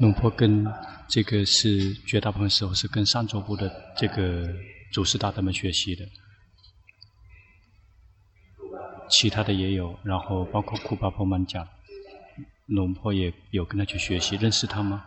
[0.00, 0.64] 龙婆跟
[1.08, 4.48] 这个是绝大部分时候是跟上座部的这个
[4.92, 6.06] 祖师大德们学习的，
[9.10, 11.66] 其他的也有，然后包括库巴婆曼讲，
[12.66, 15.04] 龙婆也有跟他去学习，认识他吗？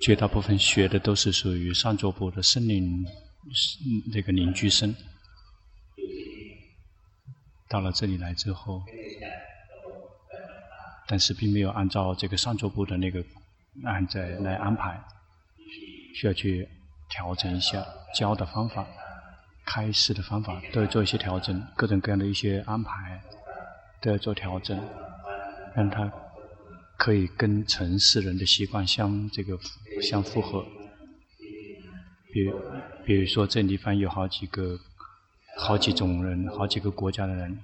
[0.00, 3.04] 绝大部分学的都是属于上座部的森林，
[4.12, 4.94] 那个邻居生。
[7.68, 8.82] 到了这里来之后，
[11.06, 13.24] 但是并没有按照这个上座部的那个
[13.84, 15.00] 按在来安排，
[16.14, 16.68] 需要去
[17.08, 18.86] 调整一下教的方法、
[19.64, 23.20] 开示的方法，都要做一些调整，各种各样的一些安排
[24.00, 24.80] 都要做调整，
[25.74, 26.12] 让他。
[26.98, 29.58] 可以跟城市人的习惯相这个
[30.00, 30.64] 相符合，
[32.32, 32.50] 比
[33.04, 34.80] 比如说这地方有好几个
[35.56, 37.58] 好几种人，好几个国家的人，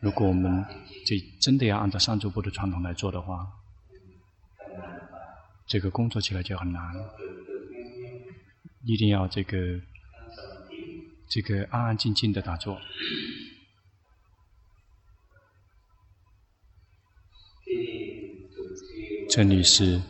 [0.00, 0.64] 如果我们
[1.04, 3.46] 这真的要按照上座部的传统来做的话，
[5.66, 6.94] 这个工作起来就很难，
[8.84, 9.56] 一定要这个
[11.28, 12.78] 这个安安静静的打坐。
[19.28, 20.00] 这里是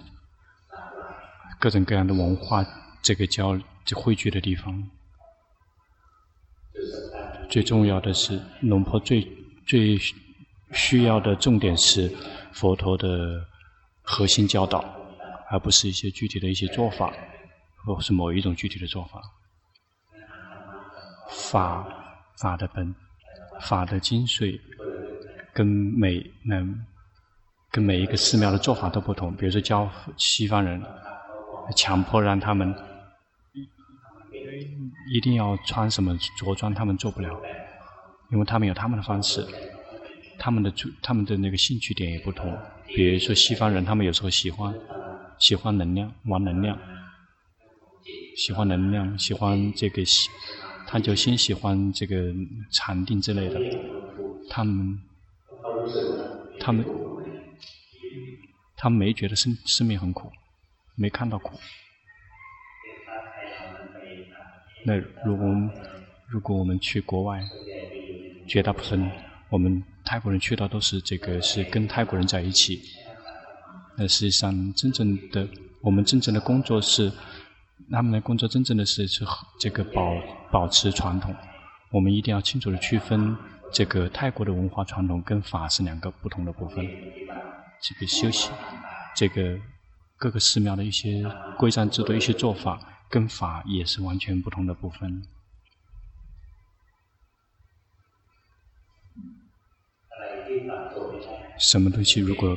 [1.58, 2.64] 各种各样的文化，
[3.02, 3.58] 这个交
[3.95, 4.91] 汇聚的地方。
[7.48, 9.27] 最重要的是，龙婆最
[9.66, 9.98] 最
[10.72, 12.11] 需要的重点是
[12.52, 13.44] 佛陀的
[14.02, 14.84] 核心教导，
[15.50, 17.12] 而不是一些具体的一些做法，
[17.84, 19.22] 或是某一种具体的做法。
[21.30, 21.86] 法
[22.39, 22.94] 法的本，
[23.61, 24.61] 法的精髓，
[25.52, 26.78] 跟每能。
[27.69, 30.83] 跟每一个寺庙的做法都不同，比如说教西方人，
[31.77, 32.74] 强迫让他们
[35.12, 37.28] 一定要穿什么着装，他们做不了，
[38.30, 39.46] 因为他们有他们的方式，
[40.38, 42.56] 他们的他们的那个兴趣点也不同。
[42.86, 44.74] 比如说西方人，他们有时候喜欢
[45.39, 46.78] 喜欢能量，玩能量，
[48.36, 50.28] 喜欢能量，喜欢这个喜，
[50.86, 52.33] 他就先喜欢这个
[52.72, 53.61] 禅定之类的，
[54.50, 54.98] 他们
[56.61, 56.84] 他们。
[58.78, 60.30] 他们没觉得生生命很苦，
[60.96, 61.58] 没看到苦。
[64.86, 65.47] 那如果
[66.29, 67.42] 如果我们去国外，
[68.47, 69.11] 绝大部分
[69.48, 72.80] 我们泰国人去到都是这个是跟泰国人在一起。
[73.96, 75.48] 那实际上真正的
[75.80, 77.11] 我们真正的工作是，
[77.91, 79.25] 他们的工作真正的是是
[79.58, 80.13] 这个保
[80.52, 81.35] 保持传统。
[81.91, 83.36] 我们一定要清楚的区分
[83.73, 86.86] 这个泰国的文化传统跟法是两个不同的部分。
[87.83, 88.52] 这个修行，
[89.17, 89.58] 这个
[90.17, 91.25] 各个寺庙的一些
[91.58, 92.79] 规章制度、一些做法，
[93.16, 95.22] 跟法也是完全不同的部分。
[101.58, 102.54] 什么东西如果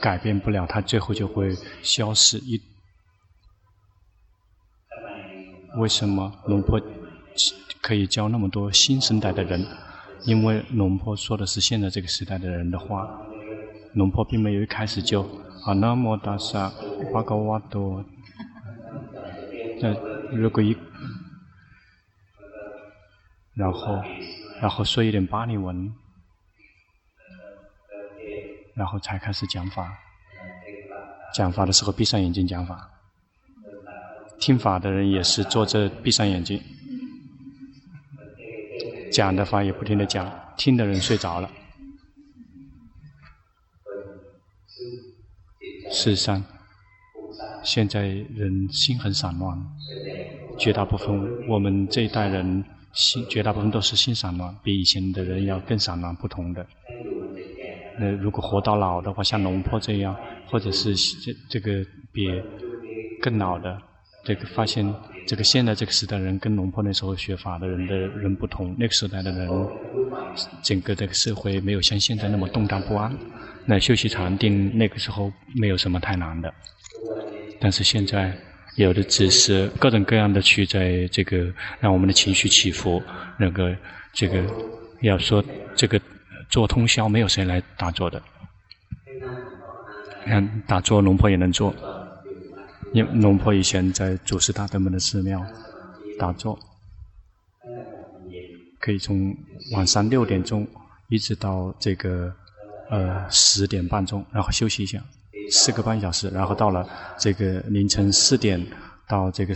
[0.00, 1.52] 改变不了，它最后就会
[1.82, 2.38] 消失。
[2.38, 2.62] 一
[5.78, 6.80] 为什么龙婆
[7.80, 9.66] 可以教那么多新生代的人？
[10.24, 13.20] 因为龙婆说的是现在这个时代的人的话。
[13.94, 15.22] 龙婆并没有一开始就
[15.64, 16.70] 啊那么大声，
[17.12, 18.04] 巴高瓦多。
[19.80, 19.92] 那
[20.36, 20.76] 如果一，
[23.54, 24.02] 然后
[24.60, 25.92] 然后说一点巴利文，
[28.74, 29.98] 然后才开始讲法。
[31.34, 32.90] 讲法的时候闭上眼睛讲法。
[34.40, 36.62] 听法的人也是坐着闭上眼睛，
[39.12, 41.50] 讲的话也不停的讲，听的人睡着了。
[45.90, 46.44] 事实上，
[47.68, 48.00] 现在
[48.34, 49.54] 人心很散乱，
[50.58, 51.06] 绝大部分
[51.46, 52.64] 我们这一代人
[52.94, 56.66] 心绝大部分都是心散乱，比以前的人要更散乱不同的。
[58.00, 62.26] 那如果活到老的话，像龙婆这样，或者是这这个比
[63.20, 63.76] 更老的，
[64.24, 64.94] 这个发现
[65.26, 69.46] 这个现在这个时代人跟龙婆那时候学法的人的人不同，那个时代的人，
[70.62, 73.14] 整个这个社会没有像现在那么动荡不安。
[73.66, 75.30] 那休息禅定那个时候
[75.60, 76.50] 没有什么太难的，
[77.60, 78.36] 但是现在
[78.76, 83.02] 有的只是各种各样的去在这个让我们的情绪起伏，
[83.38, 83.76] 那个
[84.12, 84.42] 这个
[85.02, 85.44] 要说
[85.74, 86.00] 这个
[86.48, 88.22] 做通宵没有谁来打坐的，
[90.24, 91.74] 看打坐龙婆也能做，
[92.92, 95.44] 因为龙婆以前在祖师大德们的寺庙
[96.18, 96.58] 打坐，
[98.78, 99.36] 可以从
[99.72, 100.66] 晚上六点钟
[101.08, 102.34] 一直到这个。
[102.90, 104.98] 呃，十点半钟，然后休息一下，
[105.50, 108.64] 四个半小时，然后到了这个凌晨四点
[109.08, 109.54] 到这个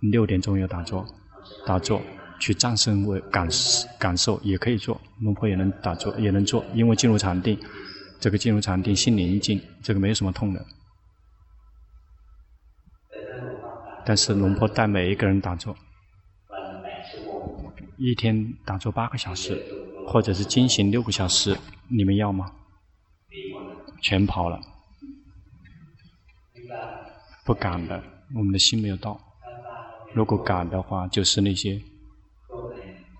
[0.00, 1.04] 六点钟有打坐，
[1.66, 2.00] 打坐，
[2.38, 3.48] 去战胜为感
[3.98, 5.00] 感受，也可以做。
[5.22, 7.58] 龙婆也能打坐，也能做，因为进入禅定，
[8.20, 10.64] 这个进入禅定心宁静，这个没有什么痛的。
[14.04, 15.76] 但是龙婆带每一个人打坐，
[17.98, 19.60] 一天打坐八个小时，
[20.06, 21.56] 或者是经行六个小时，
[21.88, 22.52] 你们要吗？
[24.02, 24.60] 全跑了，
[27.46, 28.02] 不敢的，
[28.34, 29.18] 我们的心没有到。
[30.14, 31.80] 如果敢的话，就是那些，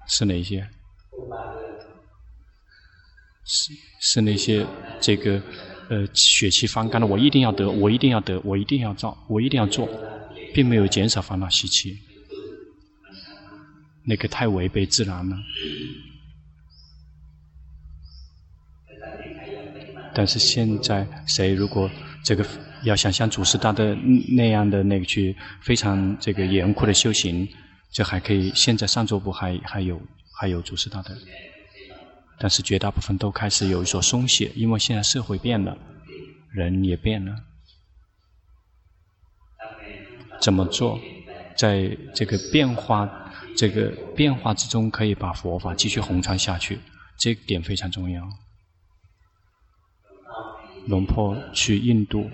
[0.08, 0.68] 是哪些？
[3.44, 4.66] 是是那些
[5.00, 5.40] 这个
[5.88, 9.88] 呃血气方刚的，我一定要得，我一定要得，我一定要造，我一定要做。
[10.54, 11.98] 并没有减少烦恼习气，
[14.06, 15.36] 那个太违背自然了。
[20.14, 21.90] 但是现在，谁如果
[22.24, 22.42] 这个
[22.86, 23.96] 要想像祖师大德
[24.28, 27.48] 那样的那个去非常这个严酷的修行，
[27.90, 28.52] 这还可以。
[28.54, 30.00] 现在上座部还还有
[30.38, 31.12] 还有祖师大德，
[32.38, 35.76] 但是绝大部分都开始有所松懈，因为现在社会变了，
[36.52, 37.34] 人也变了。
[40.40, 41.00] 怎么做，
[41.56, 46.78] 在这个变化、这个变化之中，可以把佛法继续弘传下去？
[47.18, 48.22] 这点非常重要。
[50.86, 52.28] 龙婆去印度，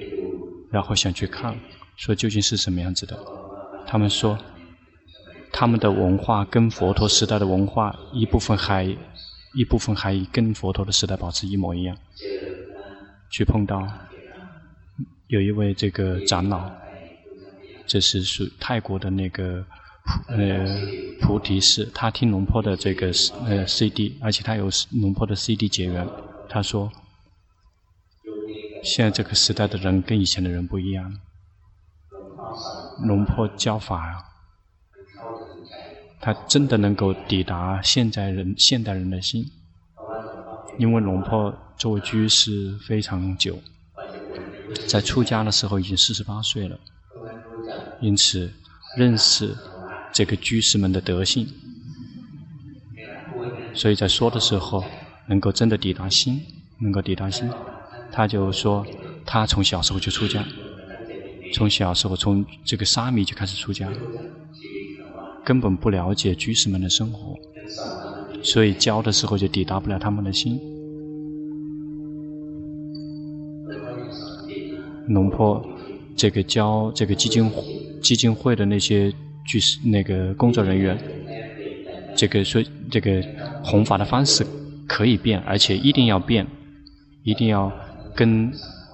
[0.71, 1.59] 然后想去看，
[1.97, 3.19] 说究竟是什么样子的？
[3.87, 4.39] 他们说，
[5.53, 8.85] 他们的文化跟佛陀时代的文化一部分还
[9.55, 11.97] 一部分还跟佛陀的时代保持一模一样。
[13.31, 13.87] 去碰到
[15.29, 16.71] 有一位这个长老。
[17.85, 19.63] 这是属泰国的那个
[20.29, 20.65] 呃
[21.21, 23.11] 菩提寺，他听龙婆的这个
[23.45, 24.71] 呃 CD，而且他有
[25.03, 26.07] 龙婆的 CD 结缘。
[26.49, 26.91] 他说，
[28.83, 31.21] 现在这个时代的人跟以前的人不一样。
[33.05, 34.25] 龙婆教法啊，
[36.21, 39.45] 他真的能够抵达现在人现代人的心，
[40.79, 43.59] 因为龙婆作为居士非常久，
[44.87, 46.79] 在出家的时候已经四十八岁了。
[48.01, 48.53] 因此，
[48.97, 49.57] 认识
[50.13, 51.47] 这个居士们的德性，
[53.73, 54.85] 所以在说的时候，
[55.29, 56.41] 能够真的抵达心，
[56.81, 57.49] 能够抵达心。
[58.13, 58.87] 他就说，
[59.25, 60.45] 他从小时候就出家，
[61.55, 63.89] 从小时候从这个沙弥就开始出家，
[65.43, 67.35] 根本不了解居士们的生活，
[68.43, 70.61] 所以教的时候就抵达不了他们的心。
[75.09, 75.65] 龙坡
[76.15, 77.51] 这个教这个基金。
[78.03, 79.15] 基金会的那些
[79.47, 80.99] 居士那个工作人员，
[82.17, 82.61] 这个说
[82.91, 83.23] 这个
[83.63, 84.45] 弘法的方式
[84.89, 86.45] 可以变，而且一定要变，
[87.23, 87.73] 一定要
[88.15, 88.53] 跟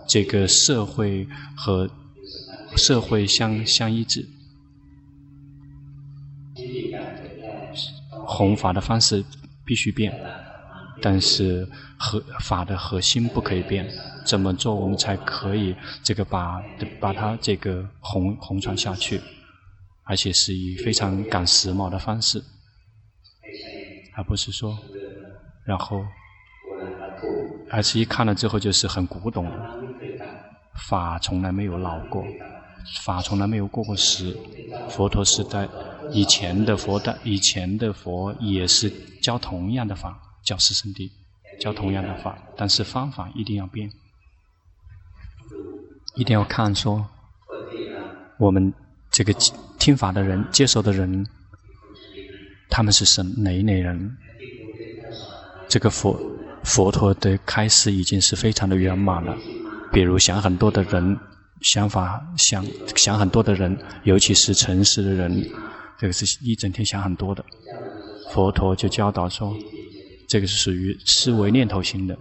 [0.08, 1.26] 这个社会
[1.56, 1.88] 和
[2.76, 4.26] 社会相相一致。
[8.10, 9.24] 弘法的方式
[9.64, 10.12] 必须变，
[11.00, 11.66] 但是
[11.98, 13.88] 核法的核心不可以变。
[14.26, 16.62] 怎么做，我们才可以这个把
[17.00, 19.18] 把它这个弘弘传下去，
[20.04, 22.44] 而且是以非常赶时髦的方式，
[24.14, 24.78] 而不是说，
[25.64, 26.04] 然后，
[27.70, 29.50] 而是一看了之后就是很古董，
[30.88, 32.24] 法从来没有老过，
[33.02, 34.36] 法从来没有过过时，
[34.88, 35.68] 佛陀时代
[36.10, 38.90] 以前的佛的以前的佛也是
[39.22, 41.10] 教同样的法，教四圣谛，
[41.60, 43.90] 教同样的法，但是方法一定要变。
[46.14, 47.06] 一定要看说，
[48.38, 48.72] 我们
[49.10, 49.32] 这个
[49.78, 51.24] 听法的人、接受的人，
[52.68, 54.16] 他们是什哪一类人？
[55.68, 56.18] 这个佛
[56.68, 59.36] 佛陀的开示已经是非常的圆满了。
[59.90, 61.18] 比如想很多的人，
[61.62, 65.50] 想法想想很多的人，尤其是诚实的人，
[65.98, 67.42] 这个是一整天想很多的。
[68.30, 69.56] 佛陀就教导说，
[70.28, 72.16] 这个是属于思维念头型的。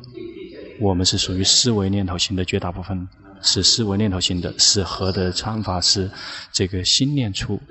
[0.80, 3.08] 我们是属于思维念头型的绝大部分。
[3.42, 6.10] 是思维念头型的，适合的唱法是
[6.52, 7.62] 这个心念处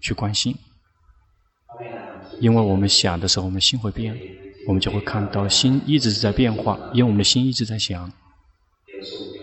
[0.00, 0.54] 去关心，
[2.38, 4.16] 因为我们想的时候，我们心会变，
[4.66, 8.10] 我们就会看到心一直是在变化，因为我们的心一直在想，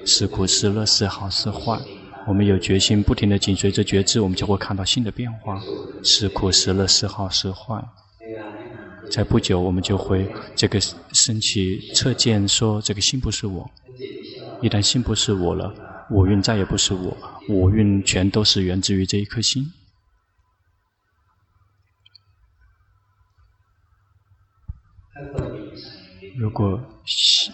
[0.05, 1.79] 是苦是乐是好是坏，
[2.27, 5.61] 我们有决心不停地紧随着觉知，我们就会看到心的变化，
[6.03, 7.83] 是苦是乐是好是坏，
[9.11, 13.69] 在不久我们就会这个升起测见说这个心不是我。
[14.61, 15.73] 一旦心不是我了，
[16.09, 19.65] 我运再也不是我，我运全都是源自于这一颗心。
[26.37, 27.51] 如果是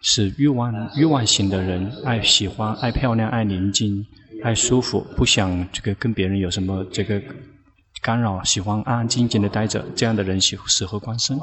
[0.00, 4.06] 是欲望欲望型的人，爱喜欢、爱漂亮、爱宁静、
[4.42, 7.20] 爱舒服，不想这个跟别人有什么这个
[8.02, 11.38] 干扰，喜欢安安静静的待着，这样的人喜适合观身，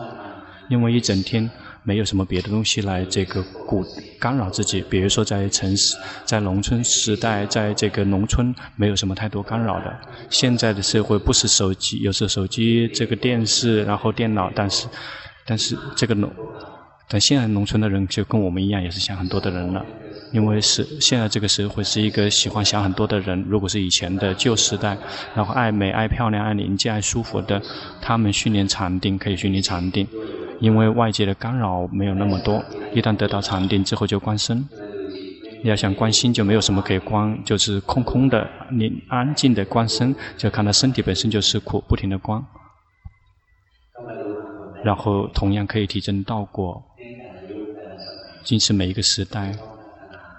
[0.69, 1.49] 因为一整天
[1.83, 3.83] 没有什么别的东西来这个鼓
[4.19, 4.79] 干扰自己。
[4.87, 9.99] 比如说在城市、在农村时代，在这个农村没有什么太多干扰的。
[10.29, 14.87] 现在的社会不是手机，有时候手机、这个电视，然后电脑，但是
[15.45, 16.31] 但是这个农，
[17.07, 19.85] 但现在农村的人就跟我们一样，也是想很多的人了。
[20.33, 23.43] 因为是现在这个社会是一个喜欢想很多的人。
[23.49, 24.97] 如果是以前的旧时代，
[25.35, 27.61] 然后爱美、爱漂亮、爱宁静、爱舒服的，
[28.01, 30.07] 他们训练禅定可以训练禅定，
[30.61, 32.63] 因为外界的干扰没有那么多。
[32.93, 34.65] 一旦得到禅定之后就观身。
[35.63, 38.49] 你要想观心就没有什么可以观，就是空空的。
[38.71, 42.41] 你安静的观身，就看到身体本身就是苦，不停的观。
[44.83, 46.83] 然后同样可以提升道果。
[48.43, 49.53] 今时每一个时代。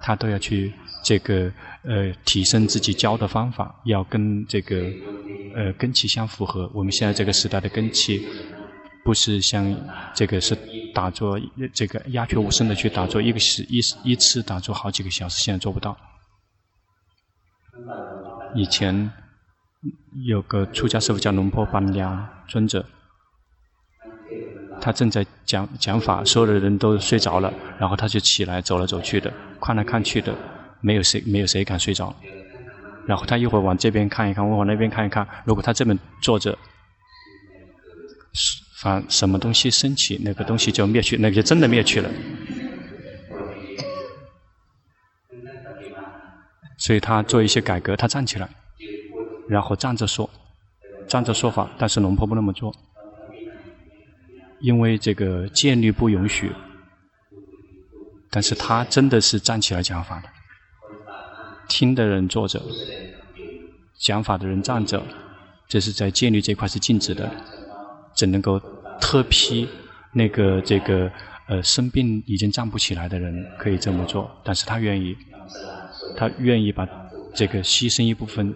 [0.05, 1.49] 他都要去这个
[1.85, 4.91] 呃提升自己教的方法，要跟这个
[5.55, 6.69] 呃根器相符合。
[6.75, 8.27] 我们现在这个时代的根器，
[9.05, 9.73] 不是像
[10.13, 10.59] 这个是
[10.93, 11.39] 打坐
[11.73, 15.97] 这个鸦雀无声的去打坐，一个时一一次打坐好几个小时，现在做不到。
[18.57, 19.09] 以前
[20.27, 22.85] 有个出家师父叫龙婆班亚尊者。
[24.81, 30.35] 他正在讲讲法，所有的人都睡着了，然后他就起来走来走去的，看来看去的，
[30.81, 32.15] 没有谁没有谁敢睡着。
[33.07, 35.27] 然后他一会儿往这边看一看，我往那边看一看。
[35.45, 36.57] 如果他这边坐着，
[38.81, 42.11] 反什么东西升起，那个东西就灭去，那个就真的灭去了。
[46.79, 48.49] 所以他做一些改革，他站起来，
[49.49, 50.29] 然后站着说，
[51.07, 52.75] 站着说法，但是龙婆不那么做。
[54.63, 56.51] 因为这个戒律不允许，
[58.31, 60.29] 但是他真的是站起来讲法的。
[61.69, 62.63] 听的人坐着，
[63.99, 65.03] 讲法的人站着，
[65.69, 67.29] 这是在戒律这块是禁止的，
[68.15, 68.61] 只能够
[69.01, 69.69] 特批
[70.13, 71.11] 那个这个
[71.49, 75.17] 呃生病已经站不起来的人可以这么做，但是他愿意，
[76.17, 76.87] 他愿意把
[77.35, 78.55] 这个牺牲一部分，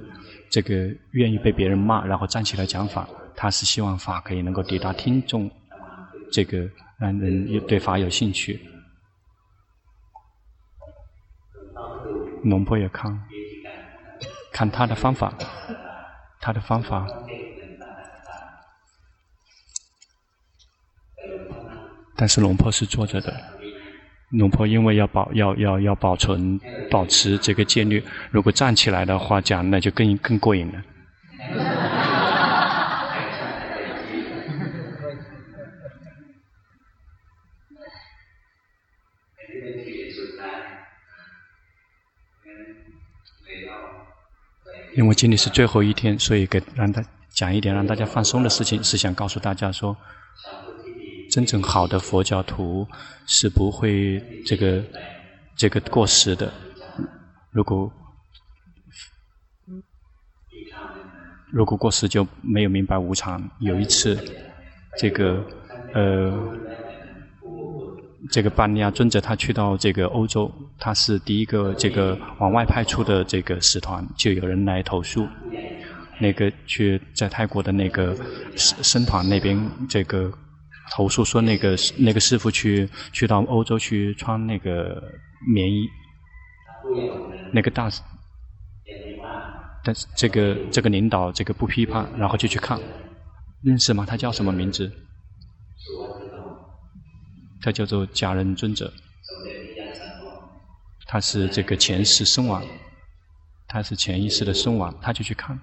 [0.51, 5.51] 这个愿意被别人骂，然后站起来讲法，他是希望法可以能够抵达听众。
[6.31, 6.69] 这个
[6.99, 8.61] 让人也对法有兴趣，
[12.43, 13.19] 龙婆也看，
[14.53, 15.33] 看他的方法，
[16.41, 17.07] 他的方法，
[22.17, 23.35] 但是龙婆是坐着的，
[24.31, 26.59] 龙婆因为要保要要要保存
[26.91, 30.83] 保持这个戒律，如果站起来的话讲，那就更更过瘾了。
[44.97, 49.95] 因为今天是最后一天，所以给让他讲一点让大家放松的事情，是想告诉大家说，
[51.31, 52.87] 真正好的佛教徒
[53.27, 54.83] 是不会这个
[55.55, 56.51] 这个过时的。
[57.51, 57.93] 如果
[61.53, 63.51] 如果过时就没有明白无常。
[63.61, 64.19] 有一次，
[64.99, 65.45] 这个
[65.93, 66.57] 呃。
[68.31, 75.27] 这个班尼亚尊者他去到这个欧洲，他是第一个这个往外派出的这个使团，就有人来投诉，
[76.19, 78.15] 那个去在泰国的那个
[78.57, 80.33] 僧僧团那边这个
[80.93, 85.03] 投诉说那个那个师傅去去到欧洲去穿那个
[85.53, 85.89] 棉衣，
[87.53, 87.91] 那个大，
[89.85, 92.81] 但是这个这个领导这个不批判，然后就去看，
[93.63, 94.05] 认识吗？
[94.07, 94.91] 他叫什么名字？
[97.63, 98.93] 他叫做假人尊者，
[101.07, 102.63] 他是这个前世生亡，
[103.67, 105.59] 他是前一世的生亡，他就去看，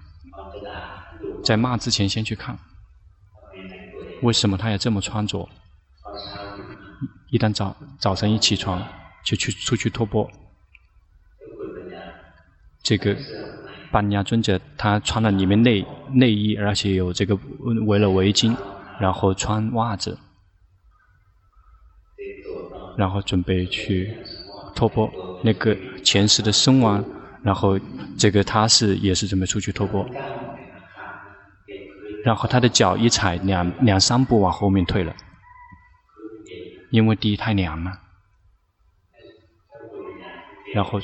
[1.42, 2.58] 在骂之前先去看，
[4.22, 5.48] 为什么他要这么穿着？
[7.30, 8.86] 一旦早早晨一起床
[9.24, 10.30] 就去出去托钵，
[12.82, 13.16] 这个
[13.90, 17.34] 班亚尊者他穿了里面内内衣，而且有这个
[17.86, 18.56] 围了围巾，
[19.00, 20.18] 然后穿袜子。
[22.96, 24.16] 然后准备去
[24.74, 25.10] 托钵，
[25.42, 27.04] 那个前世的僧王，
[27.42, 27.78] 然后
[28.16, 30.06] 这个他是也是准备出去托钵，
[32.24, 35.14] 然后他的脚一踩两两三步往后面退了，
[36.90, 37.92] 因为地太凉了。
[40.72, 41.00] 然后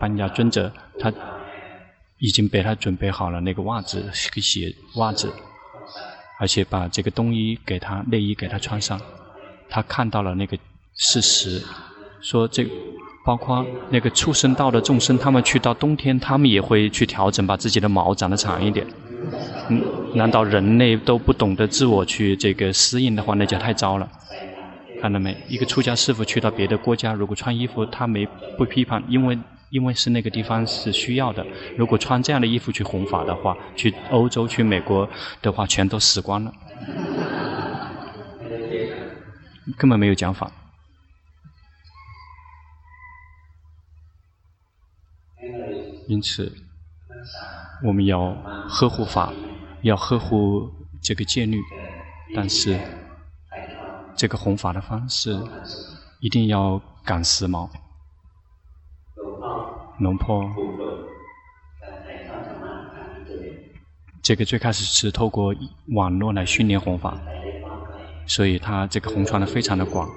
[0.00, 1.12] 班加尊者他
[2.18, 5.32] 已经被他准备好了那个袜子、鞋、袜子，
[6.40, 9.00] 而且把这个冬衣给他、内衣给他穿上，
[9.68, 10.56] 他看到了那个。
[11.04, 11.60] 事实
[12.20, 12.64] 说，这
[13.24, 18.86] 包括那个畜生道的众生，他们去到冬天，他们也会去调整，把自己的毛长得长一点。
[19.68, 19.82] 嗯，
[20.14, 24.08] 难道人类都不懂得自我去这个适应的话，那就太糟了。
[25.00, 25.36] 看到没？
[25.48, 28.24] 一个出家师父去到别的国家，如果穿衣服，他没
[28.56, 29.36] 不批判，因为
[29.70, 31.44] 因为是那个地方是需要的。
[31.76, 35.08] 如果穿这样的衣服去弘法的话，去欧洲、去美国
[35.42, 36.52] 的话，全都死光了，
[39.76, 40.48] 根本没有讲法。
[46.12, 46.52] 因此，
[47.82, 48.34] 我们要
[48.68, 49.32] 呵护法，
[49.80, 50.70] 要呵护
[51.02, 51.58] 这个戒律，
[52.34, 52.78] 但是。
[54.14, 55.36] 这个弘法的方式
[56.20, 57.68] 一定要赶时髦。
[59.98, 60.44] 龙坡，
[64.22, 65.54] 这个最开始是透过
[65.94, 67.18] 网络来训练弘法，
[68.26, 70.08] 所以他这个弘传的非常的广。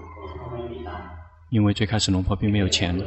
[1.50, 3.02] 因为最开始龙坡并没有钱，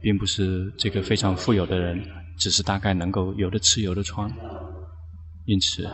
[0.00, 2.02] 并不是这个非常富有的人，
[2.40, 4.28] 只是大概能够有的吃有的穿，
[5.44, 5.88] 因此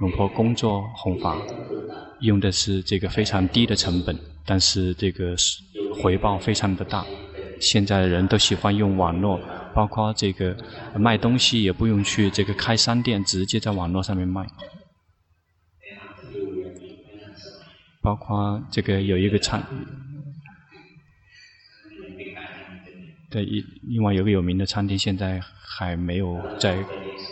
[0.00, 1.36] 龙婆工作弘法。
[2.20, 5.34] 用的是这个非常低的成本，但是这个
[6.02, 7.02] 回报非常的大。
[7.58, 9.40] 现在的人都喜欢用网络，
[9.74, 10.54] 包括这个
[10.96, 14.46] 卖东西也不用去这个开商店，直接在网络上面卖。
[18.02, 19.62] 包括这个有一个餐，
[23.30, 25.40] 对，一另外有个有名的餐厅，现在
[25.80, 26.76] 还没有在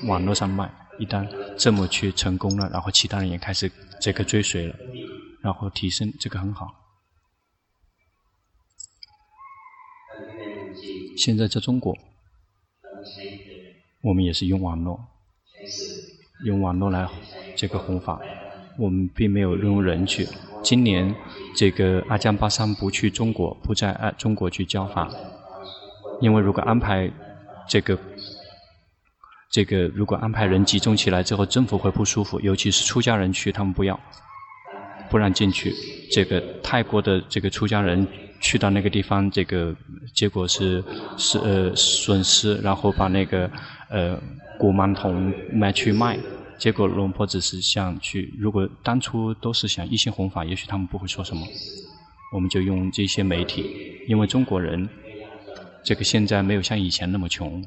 [0.07, 0.71] 网络上卖。
[0.99, 4.75] 一旦这么去成功了，然后其他人也开始这个追随了，
[5.43, 6.67] 然后提升，这个很好。
[11.19, 11.95] 现在在中国，
[14.02, 14.99] 我们也是用网络，
[16.47, 17.07] 用网络来
[17.55, 18.19] 这个弘法，
[18.78, 20.26] 我们并没有用人去。
[20.64, 21.14] 今年
[21.55, 25.09] 这个阿江巴桑不去中国，不在中国去教法，
[26.21, 27.09] 因为如果安排
[27.69, 27.97] 这个。
[29.50, 33.99] 这个如果安排人集中起来之后，政府会不舒服，尤其是出家人去，他们不要，
[35.09, 35.73] 不让进去。
[36.13, 38.06] 这个泰国的这个出家人
[38.41, 39.75] 去到那个地方，这个
[40.15, 40.84] 结果是
[41.17, 43.50] 是呃损失，然后把那个
[43.89, 44.21] 呃
[44.58, 46.19] 古曼童卖去卖。
[46.58, 51.47] 结果龙婆只是想去，如果当初都是想一心弘法，也许他们不会说什么。
[52.34, 53.65] 我们就用这些媒体，
[54.08, 54.87] 因为中国人
[55.82, 57.65] 这个现在没有像以前那么穷。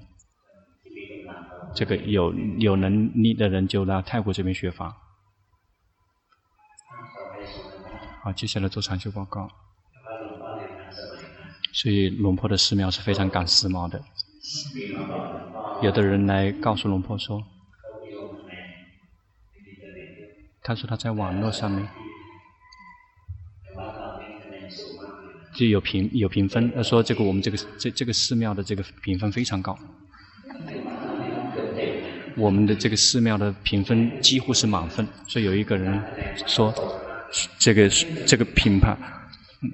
[1.74, 4.96] 这个有有能力的人就到泰国这边学法。
[8.24, 9.50] 好，接下来做长修报告。
[11.74, 14.04] 所以龙坡的寺庙是非常赶时髦的。
[15.82, 17.42] 有的人来告诉龙坡说，
[20.62, 21.88] 他说他在网络上面
[25.56, 29.76] 就有评有评分，他说这个我们这个这这个寺庙的这个评分非常高。
[32.38, 36.02] 我们的这个寺庙的评分几乎是满分，所以有一个人
[36.48, 36.74] 说，
[37.58, 37.90] 这个
[38.26, 38.96] 这个品牌，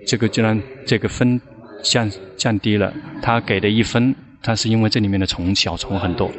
[0.05, 1.39] 这个就让这个分
[1.83, 2.93] 降降低了。
[3.21, 6.31] 他给的一分，他是因为这里面的虫小虫很多。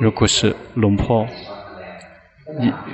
[0.00, 1.26] 如果是龙坡。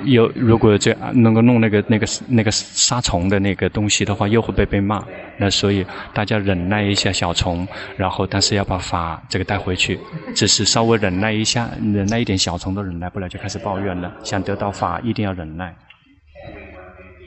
[0.05, 5.05] 有，如果这能够弄那个那个那个杀虫的那个东西的话，又会被被骂。
[5.37, 9.99] 那所以大家忍耐一下小虫，然后但是要把法这个带回去。
[10.33, 14.11] 只是稍微忍耐一下，忍耐一点小虫都忍耐不了，就开始抱怨了。
[14.23, 15.75] 想得到法，一定要忍耐。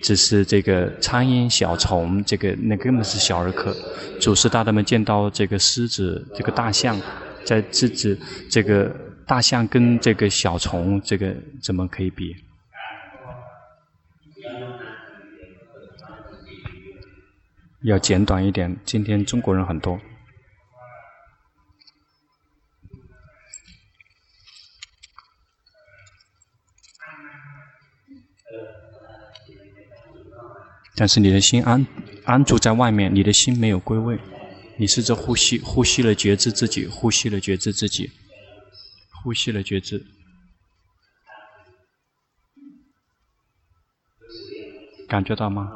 [0.02, 3.74] 只是这个苍蝇、小虫，这个那根本是小儿科。
[4.20, 7.00] 祖师大德们见到这个狮子、这个大象，
[7.44, 8.18] 在制止
[8.50, 8.90] 这个。
[9.26, 12.36] 大象跟这个小虫，这个怎么可以比？
[17.82, 18.74] 要简短一点。
[18.84, 19.98] 今天中国人很多，
[30.96, 31.86] 但是你的心安
[32.24, 34.18] 安住在外面，你的心没有归位。
[34.76, 38.10] 你试着呼吸，呼吸了觉知自己，呼吸了觉知自己。
[39.24, 40.04] 呼吸了觉知，
[45.08, 45.72] 感觉到吗？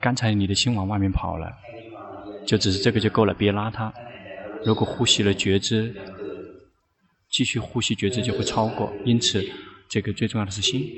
[0.00, 1.52] 刚才你的心往外面跑了，
[2.46, 3.92] 就只是这个就够了，别拉它。
[4.64, 5.92] 如果呼吸了觉知，
[7.30, 8.92] 继续呼吸觉知就会超过。
[9.04, 9.44] 因此，
[9.88, 10.88] 这个最重要的是心。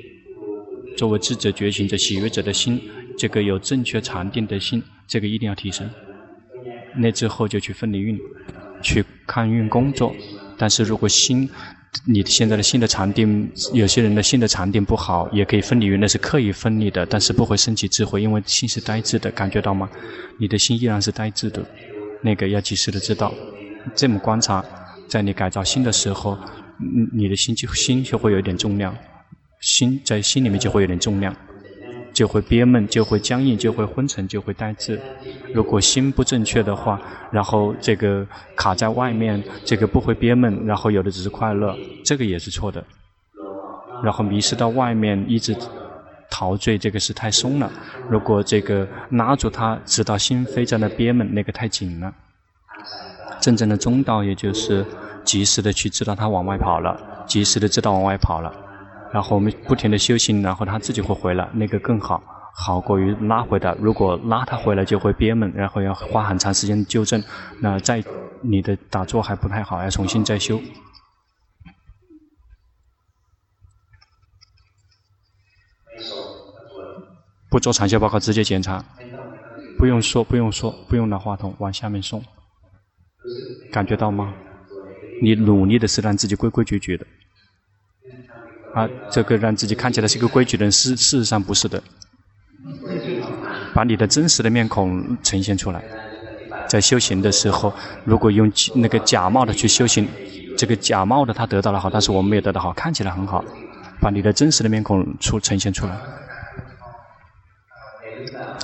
[0.95, 2.79] 作为智者、觉醒者、喜悦者的心，
[3.17, 5.89] 这个有正确禅定的心，这个一定要提升。
[6.95, 8.19] 那之后就去分离运，
[8.83, 10.15] 去看运工作。
[10.57, 11.49] 但是如果心，
[12.05, 19.89] 你现在的心的禅定，有些人的心的禅定不好，也可以分离于那是刻意分离的，但是不会升起智慧，因为心是呆滞的，感觉到吗？
[20.37, 21.63] 你的心依然是呆滞的，
[22.21, 23.33] 那个要及时的知道。
[23.95, 24.63] 这么观察，
[25.07, 26.37] 在你改造心的时候，
[27.13, 28.93] 你的心就心就会有点重量，
[29.61, 31.33] 心在心里面就会有点重量，
[32.15, 34.99] 就会憋闷，就会僵硬，就会昏沉，就会呆滞。
[35.53, 36.99] 如果心不正确的话，
[37.29, 38.25] 然后这个
[38.55, 41.75] 卡在外面，这个不会憋闷，然后有的只是快乐，
[42.05, 42.81] 这个也是错的。
[44.01, 45.53] 然后迷失到外面，一直
[46.31, 47.69] 陶醉，这个是太松了。
[48.09, 52.13] 如果这个拉住它，直到心扉在那憋闷，那个太紧了。
[53.41, 54.85] 真正的中道，也就是
[55.25, 56.97] 及时的去知道它往外跑了，
[57.27, 58.53] 及时的知道往外跑了。
[59.13, 62.21] 然后我们不停的修行，然后它自己会回来，那个更好，
[62.53, 63.73] 好过于拉回来。
[63.79, 67.23] 如果拉它回来就会憋闷，然后要花很长时间纠正。
[67.61, 68.03] 那在
[68.41, 70.59] 你的打坐还不太好，要重新再修。
[77.49, 78.83] 不做长修报告，直接检查，
[79.77, 82.21] 不用说，不用说，不用拿话筒往下面送，
[83.71, 84.33] 感觉到吗？
[85.21, 87.07] 你努力的是让自己规规矩矩的，
[88.75, 91.81] 啊，这个让自己看起来是一个规矩的人，事事实上不是的。
[93.73, 95.81] 把你的真实的面孔呈现出来，
[96.67, 100.05] 在修行的时候，如果用那个假冒的去修行，
[100.57, 103.43] 这个假冒的他得到了好，但是我们没有得到好，看起来很好，
[104.01, 105.97] 把你的真实的面孔出呈现出来。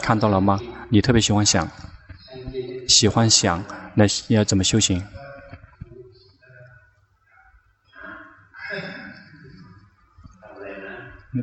[0.02, 0.60] 看到了吗？
[0.90, 1.66] 你特别喜欢想，
[2.88, 5.02] 喜欢想，那要怎么修行？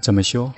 [0.03, 0.53] 怎么修？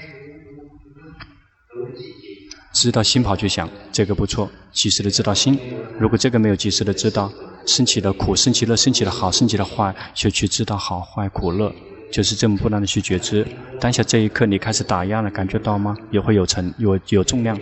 [2.72, 4.50] 知道心跑去想，这个不错。
[4.72, 5.58] 及时的知道心，
[5.98, 7.30] 如果这个没有及时的知道，
[7.66, 11.72] 升起的苦，升起了，升起的好，升起的坏，就去知道好坏苦乐，
[12.12, 13.46] 就是这么不断的去觉知。
[13.80, 15.96] 当下这一刻，你开始打压了，感觉到吗？
[16.10, 17.58] 也会有沉，有有重量。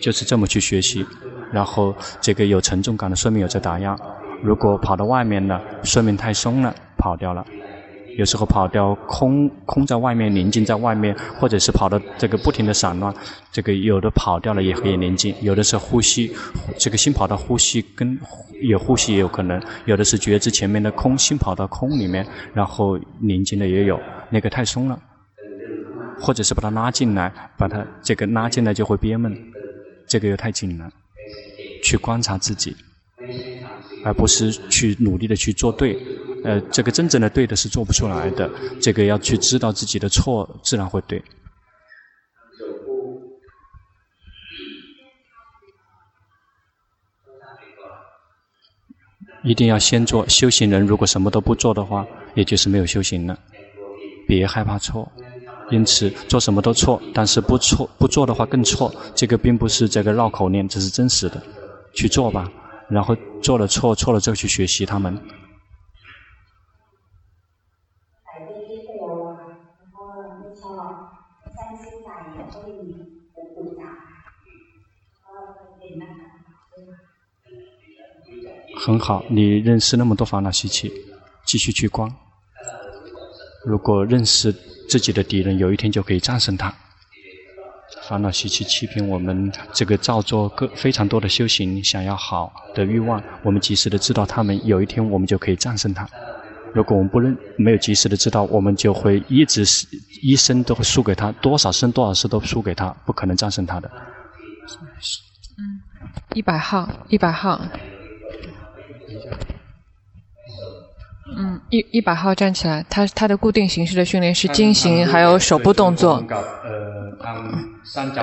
[0.00, 1.04] 就是这么去学习，
[1.52, 3.96] 然后这个有沉重感的，说明有在打压。
[4.40, 7.44] 如果跑到外面了，说明太松了，跑掉了。
[8.18, 13.14] 有时候跑掉空空在外面，宁静在外面，或者是跑的这个不停的散乱，
[13.52, 16.28] 这个有的跑掉了也可以宁静，有的是呼吸，
[16.76, 18.18] 这个心跑到呼吸跟
[18.60, 23.96] 有呼吸也有可能，有的是觉知前面的空，心跑到空里面，然后宁静的也有，
[24.30, 24.98] 那个太松了，
[26.20, 29.32] 或者是把它拉进来，把它这个拉进来就会憋闷。
[30.08, 30.90] 这个又太紧了，
[31.84, 32.74] 去观察自己，
[34.04, 35.96] 而不是去努力的去做对。
[36.44, 38.50] 呃，这个真正的对的是做不出来的。
[38.80, 41.22] 这个要去知道自己的错，自然会对。
[49.44, 50.28] 一定要先做。
[50.28, 53.38] 修行人如果什么都不做的话，也就是没有修行了。
[54.26, 55.10] 别害怕错。
[55.70, 58.94] 因此，做什么都错，但是不错不做的话更错。
[59.14, 61.42] 这个并不是这个绕口令，这是真实的。
[61.94, 62.50] 去做吧，
[62.88, 65.16] 然后做了错，错了之后去学习他们。
[78.78, 80.90] 很好，你认识那么多烦恼习气，
[81.44, 82.10] 继续去观。
[83.66, 84.54] 如果认识。
[84.88, 86.74] 自己的敌人有一天就可以战胜他。
[88.08, 96.08] 烦恼习气欺骗我们，这个造作各非常多的修行，想要好的欲望，我们及时的知道他们，有一天我们就可以战胜他。
[96.74, 99.62] 如果我们不认，没有及时的知道，我们就会一直
[100.22, 103.90] 一生都会输给他，多少生多少世都输给他，不可能战胜他的。
[105.58, 105.82] 嗯，
[106.32, 107.60] 一百号，一百号。
[111.36, 116.24] 嗯，一一百号站起来，他他的固定形式的训练是经行，还有手部动作。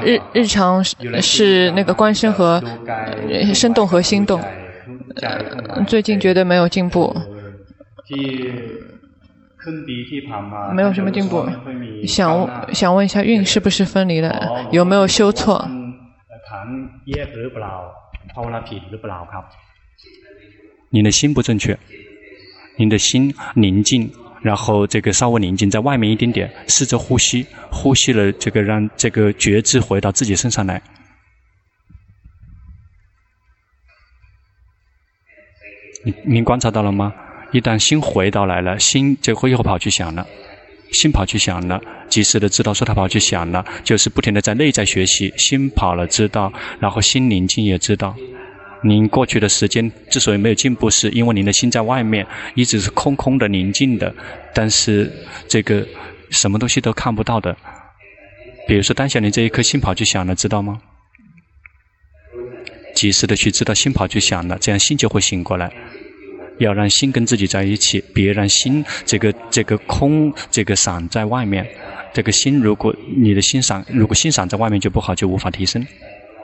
[0.03, 2.61] 日日常是那个观身和
[3.53, 4.41] 身动和心动。
[5.87, 7.15] 最近觉得没有进步，
[10.73, 11.47] 没有什么进步。
[12.07, 14.67] 想想问一下，运是不是分离了？
[14.71, 15.67] 有没有修错？
[20.89, 21.77] 你的心不正确。
[22.77, 24.11] 您的心宁静，
[24.41, 30.81] 然后这个稍微宁静，在外面一点点，试着呼吸，呼吸了这个让这个觉知回到自己身上来。
[36.03, 37.13] 您您观察到了吗？
[37.51, 40.27] 一旦心回到来了，心就会又跑去想了，
[40.91, 48.13] 心跑去想了，及时的知道说他跑去想了，就是不停的在内在学习，心跑了知道，然后心宁静也知道。
[48.87, 54.13] 您过去的时间之所以没有进步，是因为您的心在外面，一直是空空的、宁静的，
[54.53, 55.11] 但是
[55.47, 55.83] 这个
[56.29, 57.57] 什么东西都看不到的。
[58.67, 60.79] 比如说，当下你这一颗心跑去想了，知道吗？
[62.93, 65.71] 及时的去知道心跑去想了，这样心就会醒过来。
[66.59, 71.67] 要让心跟自己在一起，别让心这个这个空这个散在外面。
[72.13, 75.85] 这个心如果你的心散，如果心散在外面就不好，就无法提升。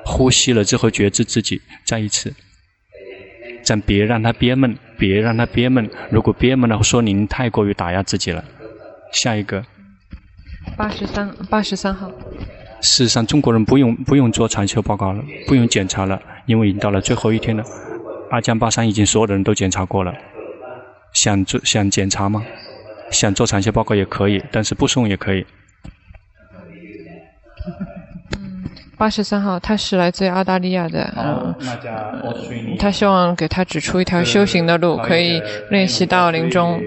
[0.06, 2.34] 呼吸了之后觉知自己，再一次，
[3.64, 5.90] 咱别让他憋闷，别让他憋闷。
[6.10, 8.44] 如果憋闷了，说您太过于打压自己了。
[9.14, 9.64] 下一个，
[10.78, 12.10] 八十三八十三号。
[12.82, 17.64] 事实上，中国人不用不用做禅修报告了，不用检查了，因为已经到了最后一天了。
[18.32, 20.14] 阿江巴山已经所有的人都检查过了，
[21.14, 22.44] 想做想检查吗？
[23.12, 25.46] 想做禅修报告也可以，但是不送也可以。
[29.02, 31.56] 嗯，八十三号，他是来自于澳大利亚的，嗯，
[32.78, 36.80] 他希望给他指出一条修行的路，可以练习到临终。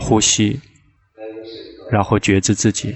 [0.00, 0.58] 呼吸，
[1.90, 2.94] 然后觉知自己。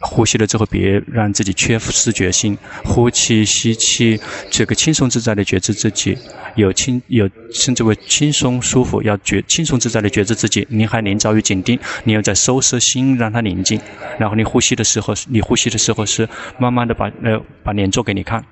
[0.00, 2.56] 呼吸了之后，别让自己缺失觉性。
[2.84, 4.18] 呼气、吸气，
[4.50, 6.16] 这个轻松自在的觉知自己，
[6.56, 10.66] 有轻有称之为轻松舒服，要觉轻松自在的觉知自己。
[10.70, 13.78] 你还临着于紧盯，你要在收摄心，让它宁静。
[14.18, 16.26] 然后你呼吸的时候，你呼吸的时候是
[16.58, 18.42] 慢慢的把呃把脸做给你看，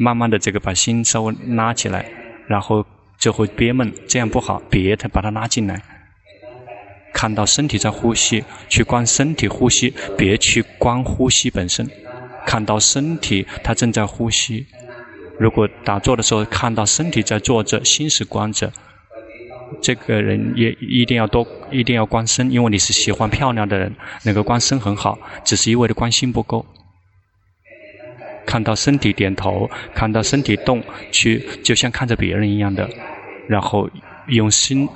[0.00, 2.04] 慢慢的这个把心稍微拉起来，
[2.48, 2.84] 然后
[3.20, 5.80] 就会憋闷，这样不好，别它把它拉进来。
[7.12, 11.88] 看到身体在呼吸，去观身体呼吸，别去观呼吸本身。
[12.46, 14.66] 看到身体，它正在呼吸。
[15.38, 18.72] 如果打坐的时候看到身体在坐着，心是观着，
[19.82, 26.64] 这个人也一定要多，一定要观身，因为你是喜欢漂亮的人，那个观身很好，只是一味的观心不够。
[28.46, 32.88] 看到身体点头，看到身体动，去就像看着别人一样的，
[33.48, 33.88] 然后
[34.28, 34.88] 用心。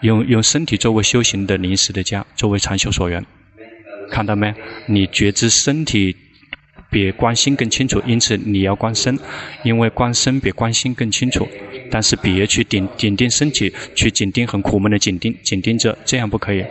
[0.00, 3.24] 用用身体作为修行的临时的家，作为禅修所缘，
[4.10, 4.54] 看到没？
[4.86, 6.16] 你觉知身体
[6.90, 9.18] 比观心更清楚，因此你要观身，
[9.64, 11.46] 因为观身比观心更清楚。
[11.90, 16.64] 但是别去紧紧盯身体，去紧盯很苦闷的紧盯紧盯着，这样不可以。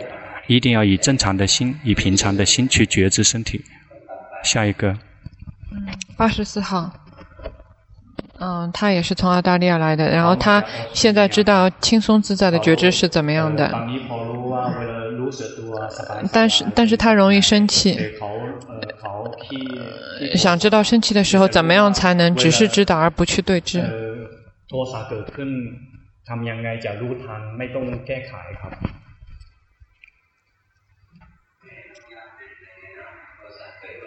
[0.46, 3.60] 一定要以正常的心，以平常的心去觉知身体。
[4.44, 4.92] 下一个，
[5.72, 7.05] 嗯，八十四号。
[8.38, 13.70] 嗯，他也是从澳大利亚来的，然后他现在知道轻松自在的觉知是怎么样的。
[16.32, 17.98] 但是，但是他容易生气。
[20.34, 23.82] 想知道生气的时候怎么样才能只是知道而不去对治？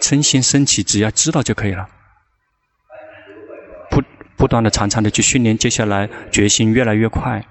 [0.01, 1.87] 嗔心升起，只要知道就可以了。
[4.39, 7.43] 不断的、常常的去训练，接下来决心越来越快。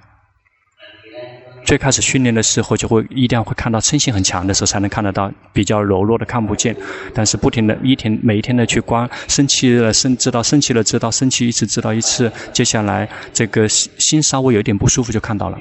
[1.67, 6.75] 最开始训练的时候，就会一定要会看到身心很强的时候，才能看得到比较柔弱的看不见。
[7.13, 15.59] 但是不停的一天每一天的去观，生气了生知道生气了知道生气一次知道一次，接下来这个心稍微有点不舒服就看到了。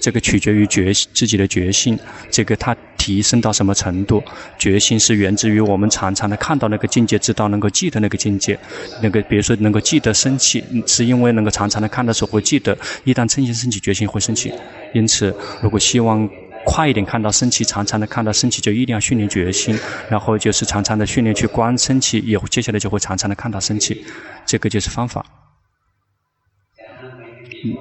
[0.00, 1.98] 这个取决于觉自己的觉性，
[2.30, 4.22] 这个它提升到什么程度？
[4.58, 8.58] 觉性是源自于我们常常的看到那个境界，知道能够记得那个境界。
[9.02, 12.76] 那个比如说能够记得生气，是因为能够常常的看的时候会记得。
[13.04, 14.52] 一旦真心升起，觉性会升起。
[14.94, 16.28] 因此，如果希望
[16.64, 24.04] 快一点看到生气，常常的看到生气，就一定要训练决心，然后就是常常的训练去观生气，也接下来就会常常的看到生气。
[24.46, 25.24] 这个就是方法。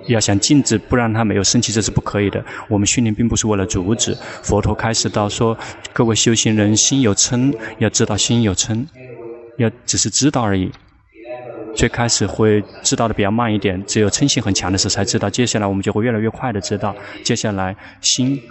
[0.07, 2.43] 要想禁止，不让他没有生气，这是不可以的。
[2.67, 4.15] 我们训练并不是为了阻止。
[4.43, 5.57] 佛陀开始到说，
[5.93, 8.85] 各位修行人心有嗔，要知道心有嗔，
[9.57, 10.71] 要只是知道而已。
[11.75, 15.29] 最开始会知道的比较慢一点，只有嗔心很强的时候才知道。
[15.29, 16.95] 接下来我们就会越来越快的知道。
[17.23, 18.41] 接下来心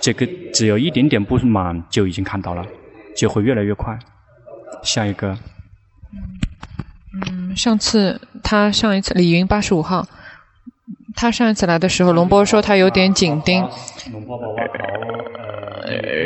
[0.00, 2.66] 这个只有一点点不满就已经看到了，
[3.16, 3.96] 就会越来越快。
[4.82, 5.38] 下一个。
[7.28, 10.06] 嗯，上次他上一次李云八十五号。
[11.16, 13.66] 他上一次来的时候，龙波说他有点紧盯，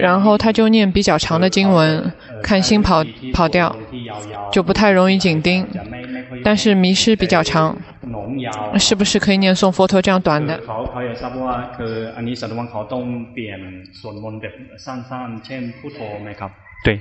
[0.01, 3.75] 然后他就念比较长的经文，看心跑跑掉，
[4.51, 5.65] 就不太容易紧盯，
[6.43, 7.77] 但是迷失比较长，
[8.79, 10.61] 是不是可以念诵佛陀这样短的？
[16.83, 16.99] 对，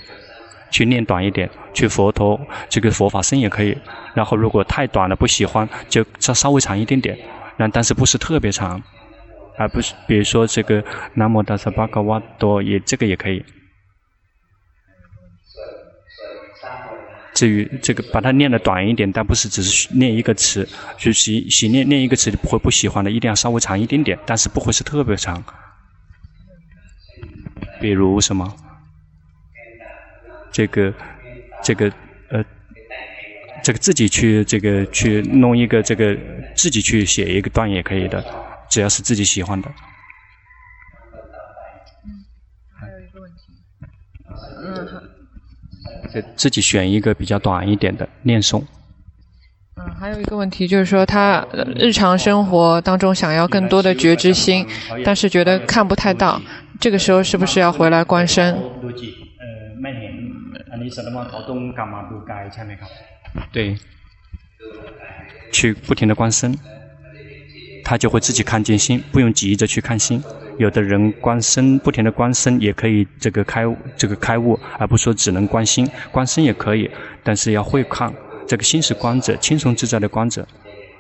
[0.70, 3.76] 去念短一点，去佛陀这个佛法僧也可以，
[4.14, 7.18] 然后如果太短了不喜欢，就再稍微长一点点。
[7.60, 8.82] 但但是不是特别长，
[9.58, 10.82] 而不是比如说这个
[11.14, 13.44] 南无大萨巴嘎瓦多也这个也可以。
[17.34, 20.68] 至于这个，把它念得短一点，但不是只是念一个词，
[20.98, 25.44] 就喜喜念念一个词，不会不喜欢的，一定要稍微长一点点，但是不会是特别长。
[27.82, 28.56] 比如什么？
[30.52, 30.94] 这个，
[31.64, 31.92] 这个，
[32.30, 32.44] 呃，
[33.70, 36.18] 这个自己去这个去弄一个这个，
[36.56, 38.26] 自己去写一个段也可以的，
[38.68, 39.70] 只要是自己喜欢的。
[42.04, 42.10] 嗯，
[42.74, 43.54] 还有一个问题。
[44.66, 45.00] 嗯，好。
[46.36, 48.64] 自己选一个比较短一点的念诵。
[49.76, 54.66] 嗯，还有一个问题就是说，他日常生活当中想要更多的觉知心，
[55.06, 56.42] 但是觉得看不太到，
[56.80, 58.58] 这个时候是不是要回来观身？
[63.52, 63.76] 对，
[65.52, 66.58] 去不停的观身，
[67.84, 70.22] 他就会自己看见心，不用急着去看心。
[70.58, 73.64] 有的人观身，不停的观身也可以这个开
[73.96, 76.90] 这个开悟，而不说只能观心，观身也可以，
[77.24, 78.14] 但是要会看。
[78.46, 80.46] 这个心是观者，轻松自在的观者，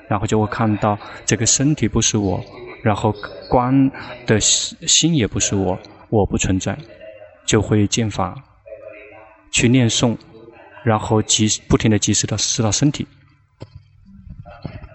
[0.08, 2.42] 然后就会看到这个身体不是我，
[2.84, 3.14] 然后
[3.50, 3.92] 观
[4.26, 5.78] 的心也不是我，
[6.10, 6.78] 我不存在，
[7.46, 8.36] 就会见法，
[9.52, 10.16] 去念诵，
[10.84, 13.08] 然后及不停的及时的知道身体。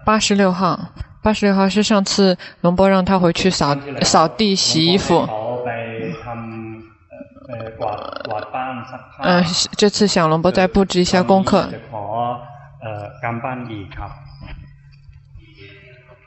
[0.04, 0.88] 八十六号，
[1.22, 5.26] 八十六号是上次龙波让他回去扫扫地、洗衣服。
[9.22, 9.44] 嗯，
[9.76, 11.70] 这次想龙波再布置一下功课。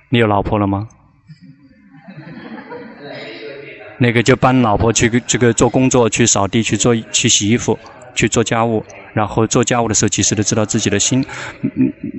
[0.10, 0.88] 你有老婆了吗？
[4.00, 7.78] 那个就帮老婆去这个做工作，去扫地，去做去洗衣服，
[8.18, 8.84] 去做家务。
[9.14, 11.26] 然后做家务的时候，及时的知道自己的心。
[11.62, 11.70] 嗯，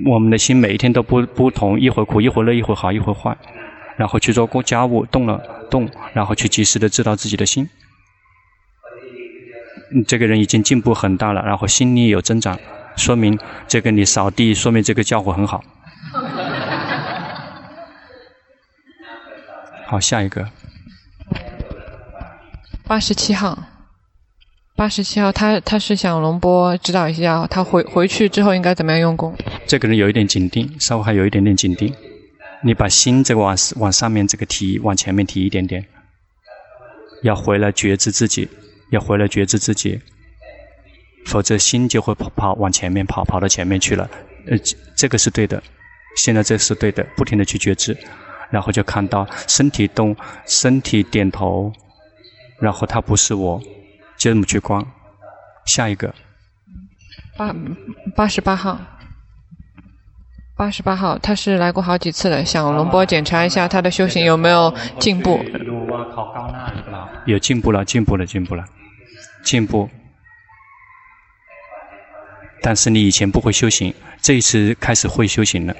[0.05, 3.37] 我们的心每一天都不不同，一会儿苦，一会儿乐，一会儿好，一会儿坏。
[3.95, 7.69] 然后去做过家务，动了动，然后去及时的知道自己的心。
[10.07, 12.57] 这个人已经进步很大了，然后心力有增长，
[12.95, 15.63] 说明这个你扫地，说明这个教诲很好。
[19.87, 20.45] 好，下一个。
[22.85, 23.57] 八十七号，
[24.79, 29.35] 八十七号，他他是想龙波指导一下，他回回去之后应该怎么样用功？
[29.67, 31.93] 这个人有一点紧盯，稍微还有一点点紧盯。
[32.63, 35.85] 你把心这个往往上面这个提，往前面提一点点，
[37.23, 38.47] 要回来觉知自己。
[38.91, 39.99] 要回来觉知自己，
[41.25, 44.09] 否则心就会跑跑往前面跑，跑到前面去了。
[44.47, 44.57] 呃，
[44.95, 45.61] 这个是对的，
[46.15, 47.95] 现在这是对的，不停的去觉知，
[48.49, 50.15] 然后就看到身体动，
[50.47, 51.69] 身体点头，
[52.61, 53.61] 然后他不是我，
[54.19, 54.85] 就这么去观。
[55.65, 56.13] 下一个，
[57.37, 57.55] 八
[58.15, 58.79] 八十八号，
[60.55, 65.39] 八十八号，他是来过好几次了，想龙波检查一下他的修行有没有进步。
[67.25, 68.65] 有进步了，进步了，进步了。
[69.43, 69.89] 进步，
[72.61, 75.73] 但是你以前不会修行，这一次开始会修行了，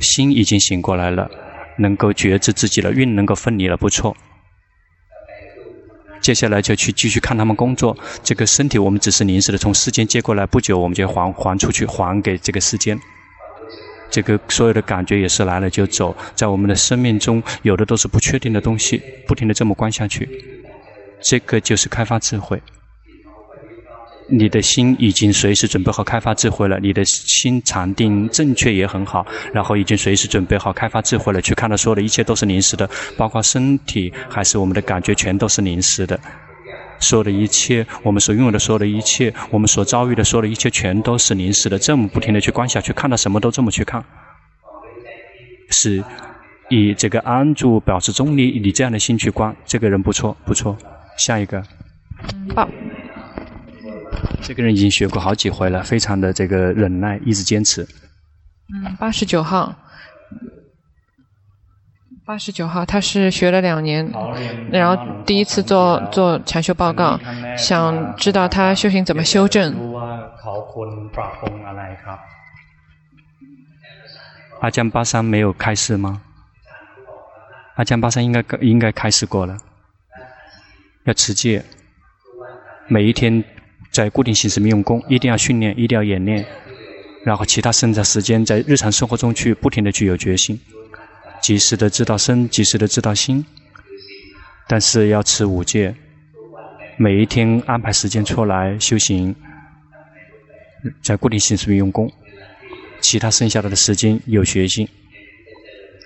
[0.00, 1.30] 心已经醒过来了，
[1.76, 4.16] 能够觉知自己了，运能够分离了，不错。
[6.20, 7.96] 接下来就去继续看他们工作。
[8.22, 12.98] 这个身体我们只是临时的，从世间接过来，不久我们就还还出去，还给这个世间。
[14.10, 20.28] 这个所有的感觉也是来了就走，在我们的生命中，有的都是不确定的东西，不停的这么观下去。
[21.22, 22.60] 这个就是开发智慧。
[24.30, 31.40] 你的心已经随时准备好开发智慧了，你的心禅定正确也很好，然后已经随时准备好开发智慧了。
[31.40, 36.18] 去看到所有的一切都是临时的，包括身体还是我们的感觉，全都是临时的。
[37.00, 41.78] 所有的一切，我们所拥有的所有的一切，我们所遭遇的所有的一切，全都是临时的。
[41.78, 44.04] 这么不停地去观下去，看到什么都这么去看，
[45.70, 46.04] 是
[46.68, 50.76] 以这个安住、保持中立，以这样的心去观，这个人不错，不错。
[51.16, 51.62] 下一个，
[52.54, 52.68] 好，
[54.42, 57.86] 这个人已经学过好几回了，非常的这个忍耐，一直坚持。
[58.72, 59.74] 嗯，八十九号，
[62.24, 64.10] 八十九号，他是学了两年，
[64.70, 67.18] 然后第一次做做禅修报告，
[67.56, 69.74] 想知道他修行怎么修正。
[74.60, 76.22] 阿江巴桑没有开示吗？
[77.76, 79.56] 阿江巴桑应该应该开示过了。
[81.04, 81.64] 要持戒，
[82.86, 83.42] 每一天
[83.90, 86.46] 在固定形式里面用功，一定要训练，一定要演练，
[87.24, 90.58] 然后其他剩下时间在日常生活中去不停的去有决心，
[91.42, 93.44] 及时的知道身，及时的知道心，
[94.68, 95.94] 但是要持五戒，
[96.96, 99.34] 每一天安排时间出来修行，
[101.02, 102.10] 在固定形式里面用功，
[103.00, 104.88] 其他剩下的的时间有学习，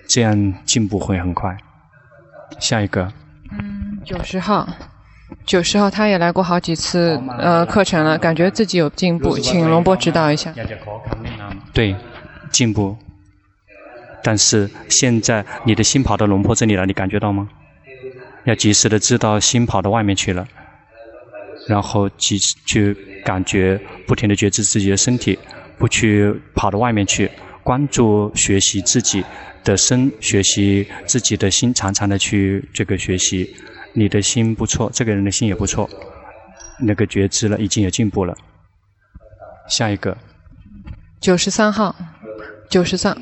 [0.09, 1.55] 这样进步会很快。
[2.61, 3.12] 下一个。
[3.53, 4.66] 嗯，九十号，
[5.47, 10.55] 九十号他也来过好几次呃课程了，感觉自己有进步，请龙波指导一下。
[11.72, 11.95] 对，
[12.51, 12.97] 进步。
[14.22, 17.49] 但是现在你的心跑到龙波这里了，你感觉到吗？
[18.45, 20.47] 要及时的知道心跑到外面去了，
[21.66, 22.95] 然后及时去
[23.25, 25.39] 感觉，不停的觉知自己的身体，
[25.79, 27.31] 不去跑到外面去，
[27.62, 29.25] 关注学习自己
[29.62, 33.55] 的身，学习自己的心，常常的去这个学习。
[33.93, 35.89] 你的心不错，这个人的心也不错，
[36.80, 38.36] 那个觉知了，已经有进步了。
[39.67, 40.17] 下一个，
[41.20, 41.95] 九十三号，
[42.70, 43.15] 九十三。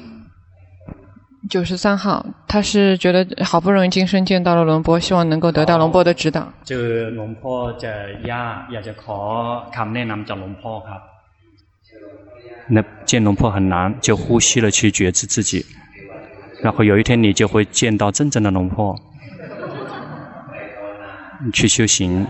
[1.49, 6.51] 九十三号，他是觉得好不容易今生见到了龙波，希望能够得到龙波的指导。
[6.65, 7.91] 这龙波จะ
[8.29, 9.17] ยากอยากจะขอ
[9.71, 11.01] คำแนะนำจาก龙波ครับ。
[12.67, 15.65] 那见龙波很难，就呼吸了去觉知自己，
[16.61, 18.93] 然后有一天你就会见到真正的龙波。
[21.52, 22.26] 去修行。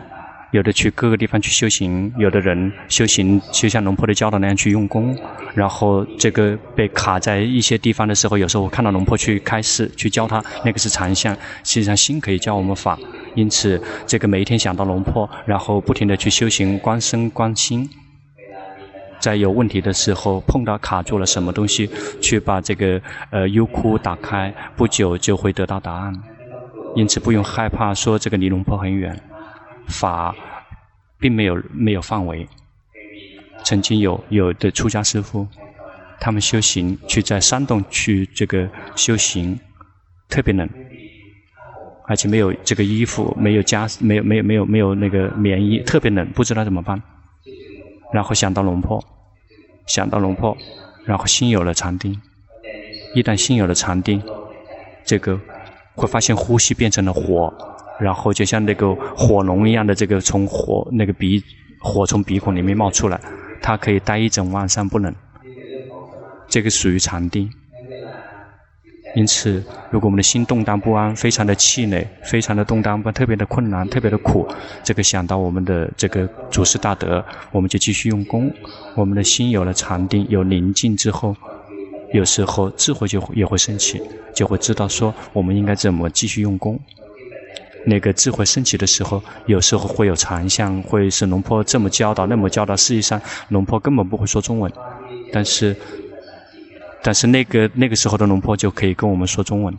[0.53, 5.17] 有的去各个地方去修行，有的人修行就像龙婆的教导那样去用功，
[5.55, 11.35] 然后这个被卡在一些地方的时候，有时候我看到龙婆去开示去教他，那个是禅相。
[11.65, 12.99] 实际上心可以教我们法，
[13.35, 17.89] 因此这个每一天想到龙婆，然后不停地去修行观身观心，
[19.19, 21.89] 在有问题的时候碰到卡住了什么东西，
[22.21, 23.01] 去把这个
[23.31, 26.13] 呃优酷打开，不久就会得到答案。
[26.95, 29.19] 因此不用害怕说这个离龙婆很远。
[29.89, 30.35] 法
[31.19, 32.47] 并没有没有范围。
[33.65, 35.47] 曾经有有的出家师父，
[36.21, 39.59] 他们修行去在山洞去这个修行，
[40.29, 40.69] 特别冷，
[42.07, 47.01] 而且没有这个衣服，没有家，没有没有没有没有那个棉衣，特别冷，不知道怎么办。
[48.13, 49.03] 然后想到龙婆，
[49.87, 50.57] 想到龙婆，
[51.05, 52.21] 然后心有了禅定。
[53.15, 54.23] 一旦心有了禅定，
[55.05, 55.39] 这个
[55.95, 57.53] 会发现呼吸变成了火。
[58.01, 61.41] 然后就像那个火龙一样的这个从火那个鼻
[61.81, 63.21] 火从鼻孔里面冒出来，
[63.61, 65.15] 它可以待一整晚上不冷。
[66.49, 67.49] 这个属于禅定。
[69.15, 74.49] 因此，如果我们的心动荡不安，非常的气馁，非常的动荡不安，特别的困难，特别的苦，
[74.83, 77.23] 这个想到我们的这个祖师大德，
[77.53, 78.51] 我们就继续用功。
[78.97, 81.37] 我们的心有了禅定，有宁静之后，
[82.13, 84.01] 有时候智慧就也会升起，
[84.35, 86.79] 就会知道说我们应该怎么继续用功。
[87.85, 92.77] 那个智慧升起的时候，有时候会有禅相，会是龙婆这么教导，那么教导。
[92.77, 94.73] 实际上，龙婆根本不会说中文，
[95.33, 95.75] 但是，
[97.03, 99.77] 但是那个那个时候的龙婆就可以跟我们说中文。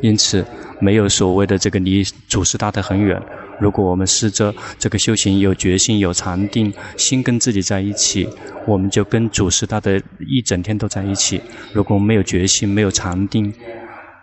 [0.00, 0.46] 因此，
[0.80, 3.20] 没有所谓的这个离祖师大德很远。
[3.60, 8.28] 如果我们试着这个修行有决心、有禅定，心跟自己在一起，
[8.66, 11.40] 我们就跟祖师大德一整天都在一起。
[11.72, 13.52] 如果我们没有决心、没有禅定，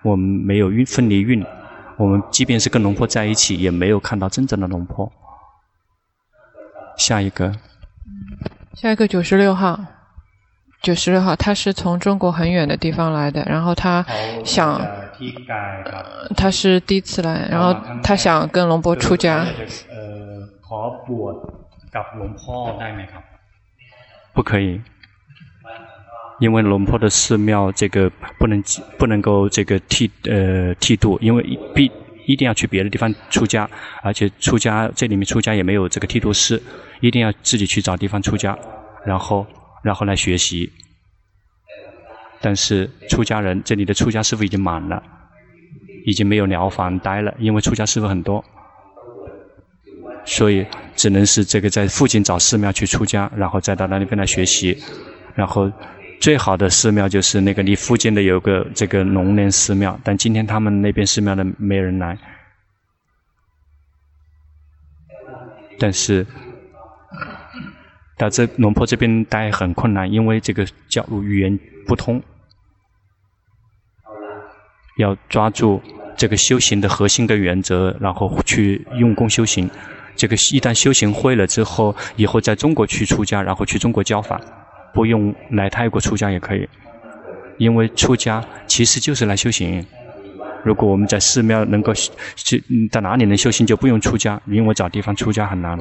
[0.04, 1.44] 我们没有运分离运，
[1.98, 5.12] 我们即便是跟龙婆在一起，也没有看到真正的龙婆。
[6.98, 7.52] 下一个，
[8.74, 9.78] 下一个九十六号，
[10.86, 14.06] 九十六号，他是从中国很远的地方来的，然后他
[14.46, 14.80] 想，
[16.38, 19.44] 他是第一次来，然后他想跟龙波出家。
[24.32, 24.80] 不可以。
[26.40, 28.08] 因为龙坡的寺庙这个
[28.38, 28.62] 不能
[29.00, 31.42] 不能够这个剃呃剃度，因为
[31.74, 31.92] 必
[32.28, 33.68] 一定要去别的地方出家，
[34.04, 36.62] 而且出家这里面出家也没有这个剃度师，
[37.00, 38.56] 一定要自己去找地方出家，
[39.04, 39.48] 然后
[39.86, 40.70] 然后来学习。
[42.42, 45.02] 但是出家人这里的出家师父已经满了，
[46.06, 48.44] 已经没有寮房待了，因为出家师父很多，
[50.26, 50.66] 所以
[50.96, 54.76] 只能是这个在附近找寺庙去出家，然后再到那里边来学习，
[55.36, 55.72] 然后。
[56.22, 62.18] 最好的寺庙就是那个离附近的有个这个龙莲寺庙，但今天他们那边寺庙的没人来。
[65.78, 66.26] 但是
[68.18, 72.22] 到这龙坡这边待很困难，因为这个教语言不通，
[74.98, 75.82] 要抓住
[76.16, 79.70] 这个修行的核心的原则，然后去用功修行。
[80.16, 84.40] 这个一旦修行会了之后，以后在中国去出家，然后去中国教法。
[84.94, 86.66] 不用来泰国出家也可以，
[87.58, 89.86] 因为出家其实就是来修行。
[90.64, 95.78] 如果我们在寺庙能够去，到哪里能修行就不用出家，因为找地方出家很难。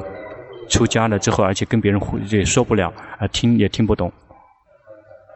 [0.68, 2.00] 出家了之后，而且跟别人
[2.30, 4.12] 也说不了，啊，听也听不懂。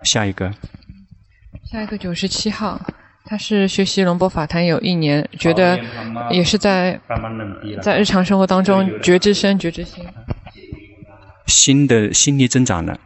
[0.05, 0.53] 下一个，
[1.65, 2.81] 下一个九十七号，
[3.25, 5.81] 他是学习龙波法坛有一年，觉得
[6.31, 7.01] 也是在
[7.83, 10.05] 在日常生活当中觉知身、觉知心，
[11.47, 12.99] 心的心力增长了。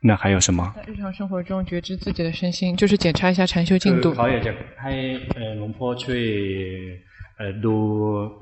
[0.00, 0.72] 那还有什么？
[0.76, 4.12] 在日常生活中觉知自己的身心，就是检查一下禅修进度。
[4.14, 4.92] 佢也就ให้
[5.36, 7.00] 诶龙婆去
[7.38, 7.74] 呃，ดู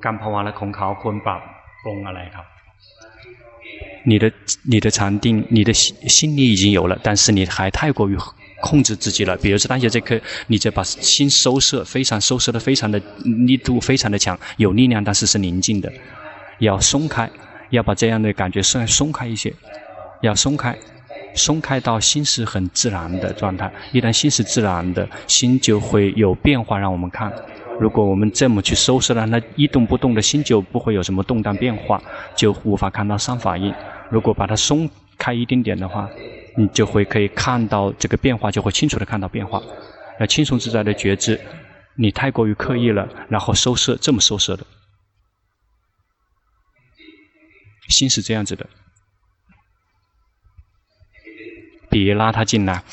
[0.05, 1.41] การภาวนาของเขาควรปรับ
[1.87, 2.47] ปรุงอะไรครับ
[4.11, 4.33] 你的
[4.73, 8.17] 你的禅定，你的心心力已经有了，但是你还太过于
[8.61, 9.37] 控制自己了。
[9.37, 13.01] 比如说当下这刻，你就把心收摄，非常收摄的非常的
[13.47, 15.93] 力度非常的强，有力量，但是是宁静的。
[16.59, 17.31] 要松开，
[17.71, 19.53] 要把这样的感觉松松开一些，
[20.23, 20.77] 要松开，
[21.35, 23.73] 松开到心是很自然的状态。
[23.93, 27.33] 一旦心是自然的，心就会有变化让我们看。
[27.80, 32.02] 如果我们这么去收拾，让它一动不动的心就不会有什么动荡变化，
[32.36, 33.74] 就无法看到三法印。
[34.10, 36.10] 如果把它松开一点点的话，
[36.56, 39.62] 你就会可以看到这个变化，就会清楚的看到变化。
[40.20, 41.40] 要轻松自在的觉知，
[41.96, 44.66] 你太过于刻意了，然后收拾这么收拾的，
[47.90, 48.68] 心是这样子的，
[51.90, 52.84] 别拉他进来。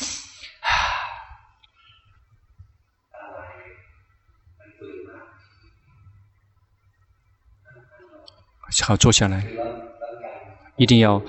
[8.82, 9.44] 好，坐下来。
[10.76, 11.22] 一定要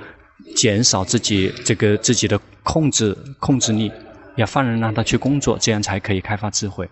[0.56, 3.92] 减少自己这个自己的控制控制力，
[4.36, 6.90] 要放任让他去工作，这样才可以开发智慧。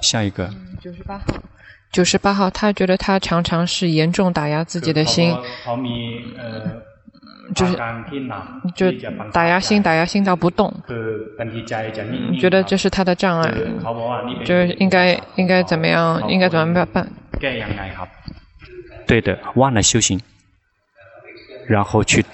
[0.00, 0.50] 下一个。
[0.80, 1.24] 九十八号，
[1.92, 5.36] 九十八号，他觉得他常常是严重打压自己的心，
[7.54, 7.76] 就是
[8.74, 8.90] 就
[9.32, 10.72] 打压心，打压心到不动，
[12.40, 13.52] 觉得这是他的障碍，
[14.44, 17.06] 就是应该应该怎么样，应该怎么办？
[19.06, 20.20] 对的，忘了修行。
[21.66, 22.24] 然后去，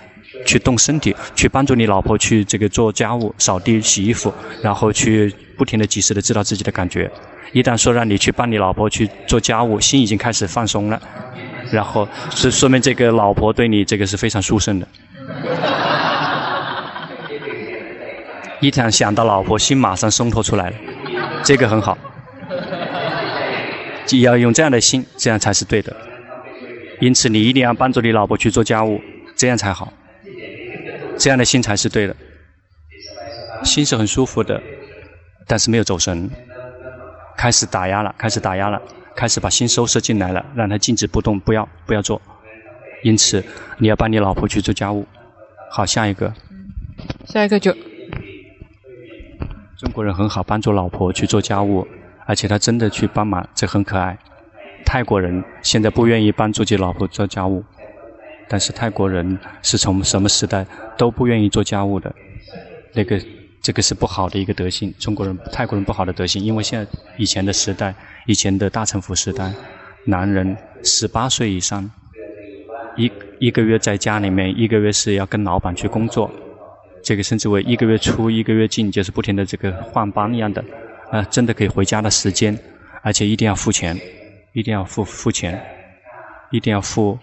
[0.44, 7.10] 去动身体，去帮助你老婆去这个做家务、扫地、洗衣服，然后去不停的、及时的知道自己的感觉。
[7.52, 11.00] 一旦说让你去帮你老婆去做家务，心已经开始放松了，
[11.70, 14.88] 然后是说明这个老婆对你这个是非常殊胜的。
[18.60, 20.76] 一旦想到老婆，心马上松脱出来了，
[21.42, 21.96] 这个很好。
[24.04, 25.94] 就要用这样的心，这样才是对的。
[27.03, 29.00] 因此，你一定要帮助你老婆去做家务。
[29.34, 29.92] 这样才好，
[31.18, 32.14] 这样的心才是对的。
[33.64, 34.62] 心是很舒服的，
[35.48, 36.30] 但是没有走神，
[37.36, 38.80] 开始打压了，开始打压了，
[39.16, 42.22] 开始把心收摄进来了，让它静止不动，不要不要做。
[43.03, 43.44] 因此，
[43.78, 45.05] 你要帮你老婆去做家务。
[45.72, 46.32] 好，下一个。
[47.26, 47.72] 下一个就。
[49.76, 51.84] 中国人很好，帮助老婆去做家务，
[52.26, 54.16] 而且他真的去帮忙，这很可爱。
[54.93, 57.64] 泰国人现在不愿意帮自己老婆做家务。
[58.47, 60.66] 但是泰国人是从什么时代
[60.99, 62.14] 都不愿意做家务的，
[62.93, 63.18] 那个
[63.62, 64.93] 这个是不好的一个德性。
[64.99, 66.86] 中国人、泰国人不好的德性，因为现在
[67.16, 67.95] 以前的时代，
[68.26, 69.51] 以前的大臣府时代，
[70.05, 71.90] 男人十八岁以上，
[72.99, 76.30] 一一个月在家里面，一个月是要跟老板去工作，
[77.03, 80.62] 这个甚至为一个月出一个月进，就是不停的这个换班一样的，
[81.11, 82.59] 啊、真的可以回家的时间，
[83.01, 83.99] 而且一定要付钱，
[84.53, 85.61] 一定要付付钱，
[86.50, 87.18] 一定要付。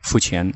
[0.00, 0.50] 付钱，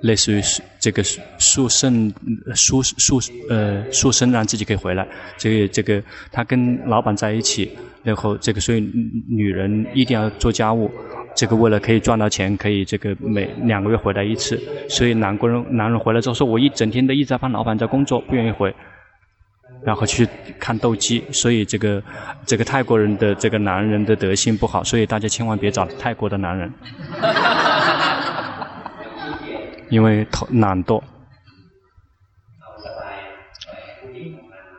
[0.00, 0.40] 类似于
[0.78, 2.14] 这个赎身
[2.54, 5.06] 赎赎呃赎身，让自己可以回来。
[5.36, 6.00] 这个这个，
[6.30, 8.80] 他跟老板在一起，然后这个所以
[9.28, 10.88] 女人一定要做家务。
[11.34, 14.58] 这个为了可以赚到钱，可以这个每两个月回来一次。
[14.88, 18.74] 所以男人男人回来之后说，我一整天都一直在帮老板在工作，不愿意回，
[19.84, 20.28] 然后去
[20.58, 21.24] 看斗鸡。
[21.32, 22.02] 所以这个
[22.46, 26.72] 这个泰国人的这个男人的德性不好，所以大家千万别找泰国的男人。
[29.90, 31.02] 因为懒惰，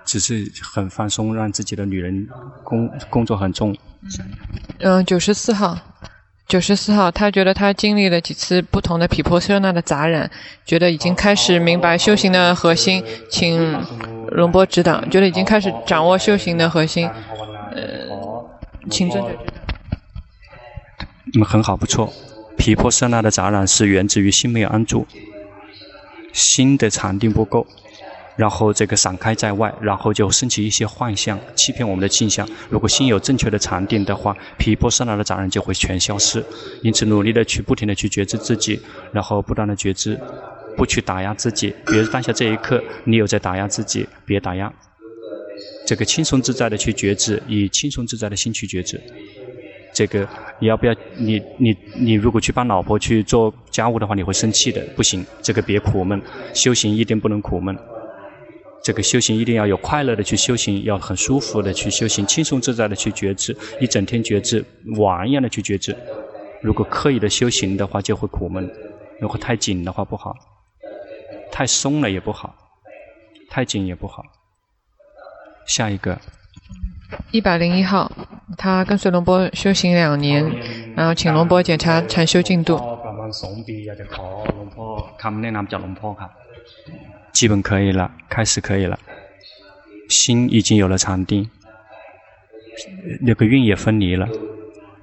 [0.05, 2.25] 只是很放松，让自己的女人
[2.63, 3.75] 工工作很重。
[4.79, 5.77] 嗯，九十四号，
[6.51, 10.29] 九十四号，他觉得他经历了几次不同的毗婆舍那的杂染，
[10.65, 13.81] 觉得已经开始明白修行的核心，请
[14.31, 17.07] 龙波指导，觉得已经开始掌握修行的核心。
[17.73, 18.05] 呃，
[18.89, 19.29] 请尊者。
[21.35, 22.11] 嗯，很好，不错。
[22.57, 25.07] 毗婆舍那的杂染是源自于心没有安住，
[26.33, 27.65] 心的禅定不够，
[28.35, 32.47] 然后这个散开在外，然后就升起一些幻象，欺骗我们的镜像。
[32.69, 36.43] 如果心有正确的禅定的话，毗婆舍那的杂染就会全消失。
[36.81, 38.79] 因此，努力的去不停的去觉知自己，
[39.11, 40.19] 然后不断的觉知，
[40.75, 41.73] 不去打压自己。
[41.85, 44.71] 比如当下这一刻，你有在打压自己，别打压。
[45.85, 48.99] 这个轻松自在的去觉知，以轻松自在的心去觉知。
[49.93, 50.25] 这个
[50.59, 50.95] 你要不要？
[51.17, 54.81] 你你你如果去帮老婆去做家务的话，你会生气的。
[54.95, 56.21] 不行，这个别苦闷。
[56.53, 57.77] 修行一定不能苦闷。
[58.83, 64.65] 这个修行一定要有快乐的去修行，要很舒服的去修行，轻松自在的去觉知，一整天觉知，
[64.97, 65.95] 玩一样的去觉知。
[66.61, 68.67] 如果刻意的修行的话，就会苦闷。
[69.19, 70.35] 如果太紧的话不好，
[71.51, 72.55] 太松了也不好，
[73.49, 74.23] 太紧也不好。
[75.67, 76.19] 下一个，
[77.31, 78.11] 一百零一号。
[78.57, 80.43] 他跟随龙波修行两年，
[80.95, 82.75] 然后请龙波检查禅修进度。
[87.41, 88.99] 基本可以了，开始可以了，
[90.09, 91.49] 心已经有了禅定，
[93.19, 94.29] 那个运也分离了。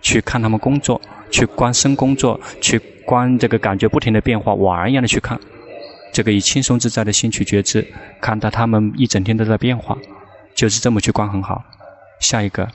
[0.01, 1.01] 去看他们工作，
[1.32, 5.36] 去观身工作，去观这个感觉不停的变化，玩一样的去看。
[6.12, 7.84] 这个以轻松自在的心去觉知，
[8.20, 9.99] 看到他们一整天都在变化，
[10.55, 11.61] 就是这么去观很好。
[12.20, 12.68] 下一个，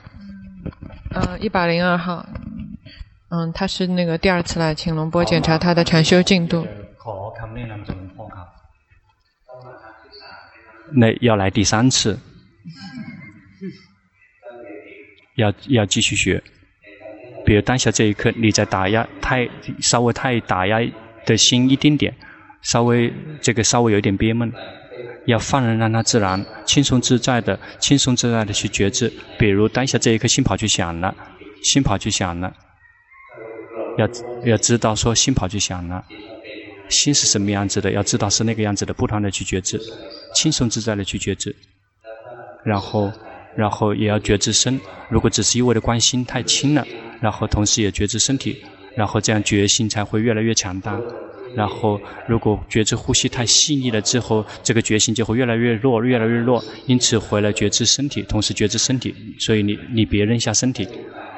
[1.14, 2.26] 嗯，一百零二号，
[3.30, 6.66] 嗯，他是那个第二次来请龙波检查他的禅修进度。
[10.92, 12.18] 那要来第三次，
[15.36, 16.42] 要要继续学。
[17.44, 19.48] 比如当下这一刻，你在打压太
[19.80, 20.80] 稍微太打压
[21.26, 22.14] 的心一丁点。
[22.62, 23.12] 稍微
[23.42, 24.50] 这个稍微有点憋闷，
[25.26, 29.12] 要放任让它自然，轻松自在的、轻松自在的去觉知。
[29.38, 31.14] 比如当下这一刻，心跑去想了，
[31.62, 32.50] 心跑去想了，
[33.98, 34.08] 要
[34.46, 36.02] 要知道说心跑去想了，
[36.88, 39.78] 心是什么样子的，要知道是那个样子的，不断的去觉知，
[40.34, 41.54] 轻松自在的去觉知。
[42.64, 43.12] 然后，
[43.56, 44.80] 然后也要觉知身。
[45.08, 46.86] 如果只是一味的关心太轻了，
[47.20, 48.62] 然后同时也觉知身体，
[48.96, 51.00] 然后这样觉心才会越来越强大。
[51.54, 56.60] 然后，如果觉知呼吸太细腻了之后，这个决心就会越来越弱，越来越弱。
[56.86, 59.14] 因此，回来觉知身体，同时觉知身体。
[59.38, 60.88] 所以你，你别扔下身体。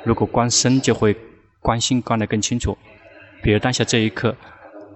[0.04, 1.14] 如果观身，就会
[1.60, 2.78] 观心观得更清楚。
[3.42, 4.34] 比如当下这一刻，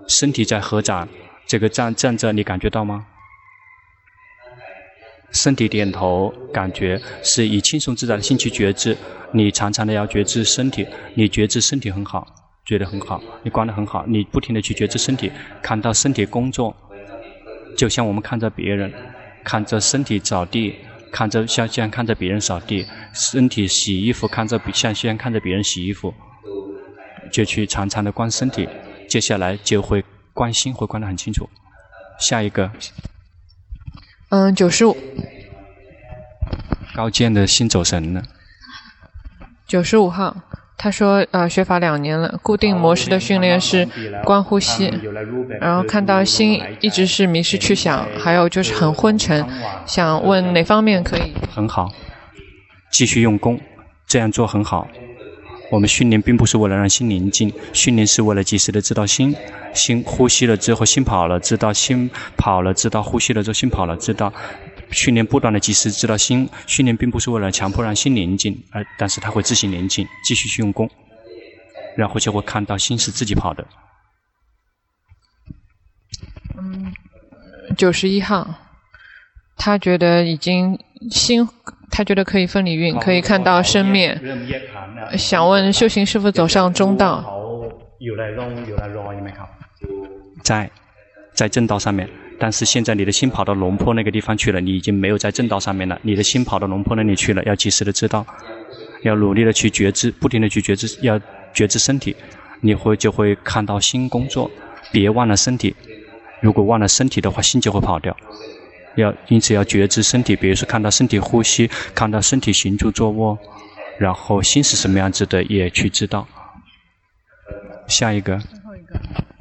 [0.09, 1.07] 身体在合掌，
[1.47, 3.05] 这个站站着，你感觉到吗？
[5.33, 8.97] 身体点头，感觉是以轻松自在的心去觉知。
[9.33, 12.27] 你常常的要觉知身体，你觉知身体很好。
[12.67, 16.77] 觉得很好，你观得很好，你不停地去觉知身体，看到身体工作，
[17.77, 18.93] 就像我们看着别人，
[19.43, 20.77] 看着身体扫地，
[21.11, 26.15] 看着像像看着别人扫地，身体洗衣服，看着像像看着别人洗衣服，
[27.33, 28.69] 就去常常的观身体，
[29.09, 31.49] 接下来就会观心，会观得很清楚。
[32.21, 32.71] 下一个，
[34.31, 34.97] 嗯，九十五，
[36.95, 38.23] 高健的心走神了，
[39.67, 40.37] 九十五号。
[40.83, 43.87] 他说：“呃，学法两年了，固定模式的训练是
[44.25, 44.91] 观呼吸，
[45.61, 49.45] 然后看到心一直是迷失去想，还有就是很昏沉。
[49.85, 51.93] 想问哪方面可以？”很好，
[52.91, 53.61] 继续用功，
[54.07, 54.89] 这样做很好。
[55.71, 59.35] 我们训练并不是为了让心宁静，训练是为了及时的知道心，
[59.73, 64.33] 心呼吸了之后心跑了，知道心跑了，知道呼吸了之后心跑了，知道。
[64.91, 70.91] 训练不断的及时知道心，训练并不是为了强迫让心宁静，而但是它会自行宁静，继续去用功，
[71.97, 73.65] 然后就会看到心是自己跑的。
[76.59, 76.93] 嗯，
[77.77, 78.53] 九十一号，
[79.63, 80.79] 他觉得已经
[81.11, 81.47] 心，
[81.91, 84.19] 他觉得可以分离运，可以看到生灭。
[85.19, 87.23] 想问修行是否走上中道？
[90.43, 90.71] 在，
[91.35, 92.09] 在正道上面。
[92.39, 96.01] 但是现在你的心跑到龙坡那个地方去了，你已经没有在正道上面了。
[96.01, 98.25] 你的心跑到龙坡那里去了，要及时的知道，
[99.03, 101.21] 要努力的去觉知，不停的去觉知，要
[101.53, 102.17] 觉知身体，
[102.63, 104.51] 你会就会看到心工作，
[104.91, 105.77] 别忘了身体。
[106.41, 108.17] 如果忘了身体的话，心就会跑掉。
[109.01, 113.39] 要因此要觉知身体，比如说看到身体呼吸，看到身体行住坐卧，
[113.99, 116.27] 然后心是什么样子的，也去知道。
[117.89, 118.41] 下一个。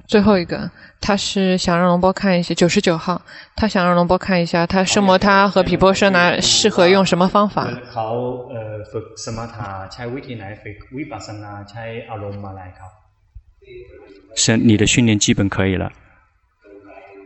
[0.07, 3.21] 最后一个，他是想让龙波看一下九十九号，
[3.55, 7.69] 他想让龙波看一下他奢摩他和毗婆舍那适合用什么方法。
[14.35, 15.91] 是你的训练基本可以了，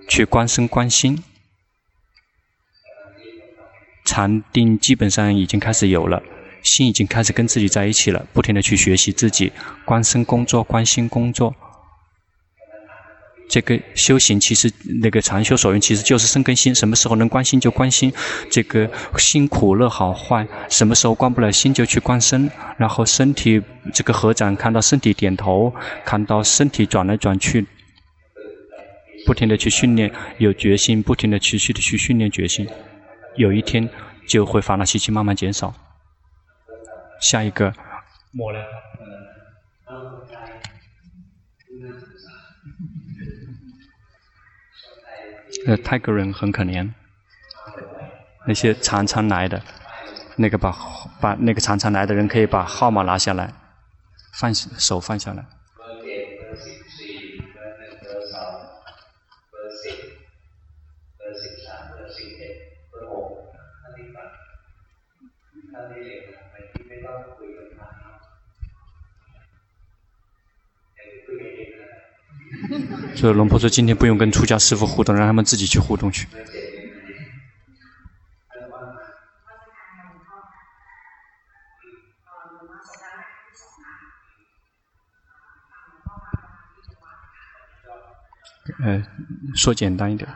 [0.09, 1.23] 去观身观心，
[4.13, 6.21] 禅定基本上已经开始有了，
[6.61, 9.51] 心已经开始跟自己在一起了，不停的去学习自己
[9.85, 11.51] 观身工作，关心工作。
[13.49, 16.75] 这个修行其实，那个禅修所用其实就是生根心。
[16.75, 18.13] 什么时候能关心就关心，
[18.51, 18.87] 这个
[19.17, 22.47] 心苦乐好坏，什么时候关不了心就去观身。
[22.77, 23.59] 然后身体
[23.91, 25.73] 这个合掌，看到身体点头，
[26.05, 27.65] 看到身体转来转去，
[29.25, 32.67] 不停的去训练，有决心，不停的持续的去训练决心，
[33.35, 33.89] 有一天
[34.27, 35.73] 就会烦恼习气慢慢减少。
[37.21, 37.73] 下一个。
[45.65, 46.91] 呃，泰国人很可怜，
[48.45, 49.61] 那些常常来的，
[50.35, 50.75] 那个把
[51.21, 53.53] 把那个常常来的人可以把号码拿下来，
[54.33, 55.45] 放手放下来。
[73.15, 76.27] 所 以龙婆说今天不用跟出家师父互动，让他们自己去互动去。
[88.83, 89.01] 呃，
[89.55, 90.27] 说简单一点。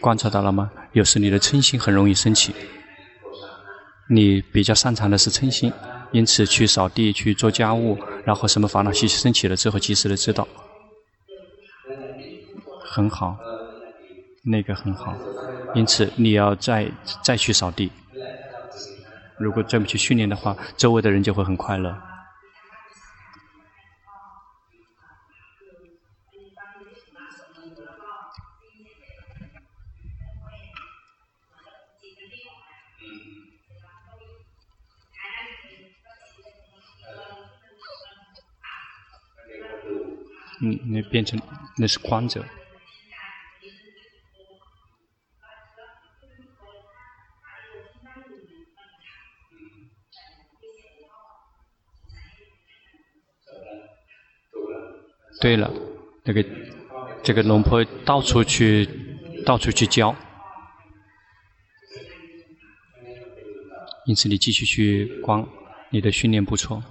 [0.00, 0.70] 观察到了吗？
[0.92, 2.54] 有时你的嗔心很容易升起，
[4.08, 5.72] 你比较擅长的是嗔心，
[6.10, 10.46] 因此去扫地、去做家务，然后什么烦恼习气升起了之后，及时的知道，
[12.84, 13.38] 很好，
[14.42, 15.16] 那个很好，
[15.74, 16.90] 因此你要再
[17.22, 17.90] 再去扫地。
[19.38, 21.96] 如果这么去训练的话，周围的人就会很快乐。
[40.62, 41.40] 嗯，那变成
[41.76, 42.44] 那是光者。
[55.40, 55.72] 对了，
[56.22, 56.44] 那个
[57.22, 58.86] 这个龙婆到处去，
[59.46, 60.14] 到处去教，
[64.04, 65.48] 因此你继续去光，
[65.88, 66.82] 你的训练不错。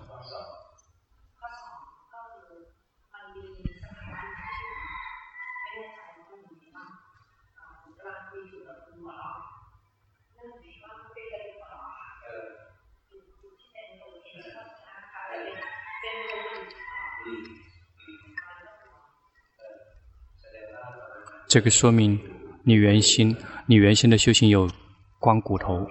[21.47, 22.19] 这个说明
[22.61, 24.69] 你原先你原先的修行有
[25.17, 25.89] 观骨头，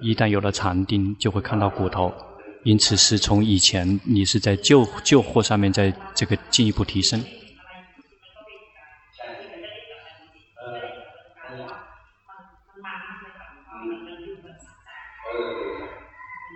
[0.00, 2.12] 一旦有了禅定，就会看到骨头。
[2.64, 7.24] 因此是从以前你是在旧旧货上面，在这个进一步提升。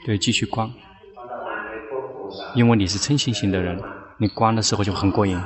[0.05, 0.69] 对，继续观，
[2.57, 3.81] 因为你是嗔心型的人，
[4.19, 5.41] 你观的时候就很过瘾。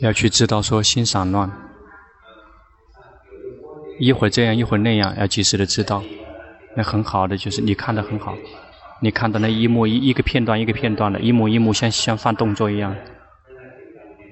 [0.00, 1.50] 要去知道说心散乱，
[3.98, 6.02] 一会儿这样一会儿那样，要及时的知道。
[6.76, 8.36] 那很好的就是你看的很好，
[9.00, 12.94] 你看到那一幕一一个片段一个片段的，一幕一幕像像放动作一样。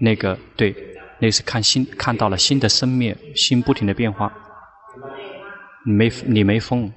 [0.01, 0.75] 那个对，
[1.19, 4.33] 那是看心看到了心的生灭，心不停的变化。
[5.85, 6.93] 你没你没疯，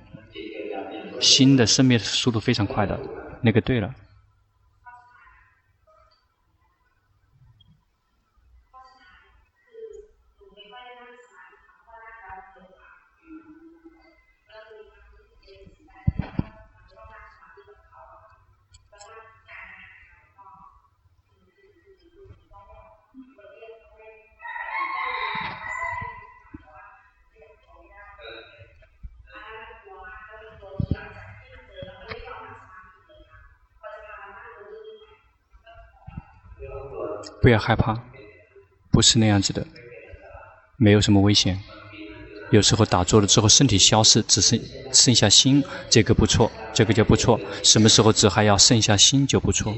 [1.20, 3.00] 心的生灭速度非常快的，
[3.42, 3.90] 那个对了。
[37.42, 37.98] 不要害怕，
[38.92, 39.66] 不是那样子的，
[40.78, 41.60] 没有什么危险。
[42.52, 44.60] 有时候打坐了之后，身体消失，只剩
[44.94, 47.40] 剩下心，这个不错，这个就不错。
[47.64, 49.74] 什么时候只还要剩下心就不错。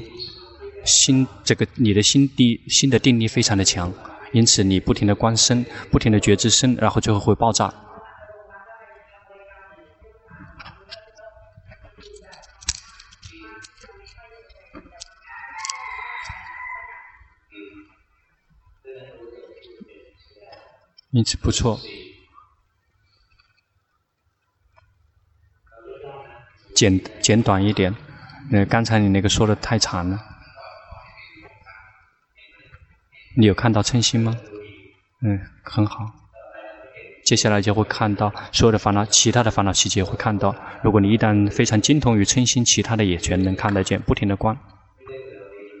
[0.84, 3.92] 心这个你的心地心的定力非常的强，
[4.32, 7.72] 因此你不停的观身，不停的觉知身，然后最后会爆炸。
[21.14, 21.78] 因此不错，
[26.74, 27.94] 简简短一点。
[28.50, 30.18] 呃，刚才你那个说的太长了。
[33.36, 34.36] 你有看到称心吗？
[35.22, 36.04] 嗯，很好。
[37.24, 40.52] 接下来就会看到所有的烦恼，其他的烦恼细节会看到。
[40.82, 44.02] 如果你一旦非常精通于称心，其他的也全能看得见。
[44.02, 44.58] 不停的观，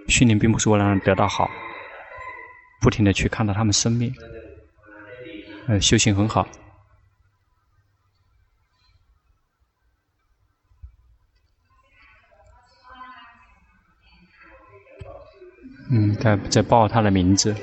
[0.06, 1.50] 训练并不是为了让人得到好，
[2.80, 4.14] 不停的去看到他们生命。
[5.66, 6.46] 呃，修行很好。
[15.90, 17.54] 嗯，他在报他的名字。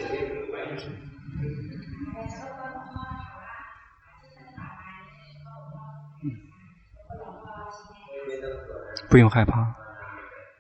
[9.10, 9.76] 不用害怕，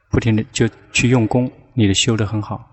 [0.09, 2.70] 不停的就去用功，你的修得很好。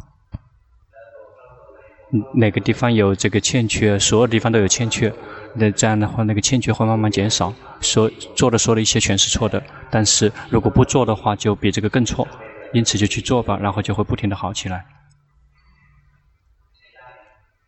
[2.34, 5.12] 哪个地方有这个欠缺，所有地方都有欠缺，
[5.54, 7.52] 那这样的话，那个欠缺会慢慢减少。
[7.80, 12.26] 说做的说的一些全是错的，但是如果不做的话，就比这个更错。
[12.72, 14.84] 因此就去做吧，然后就会不停的好起来。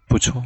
[0.07, 0.43] 不错。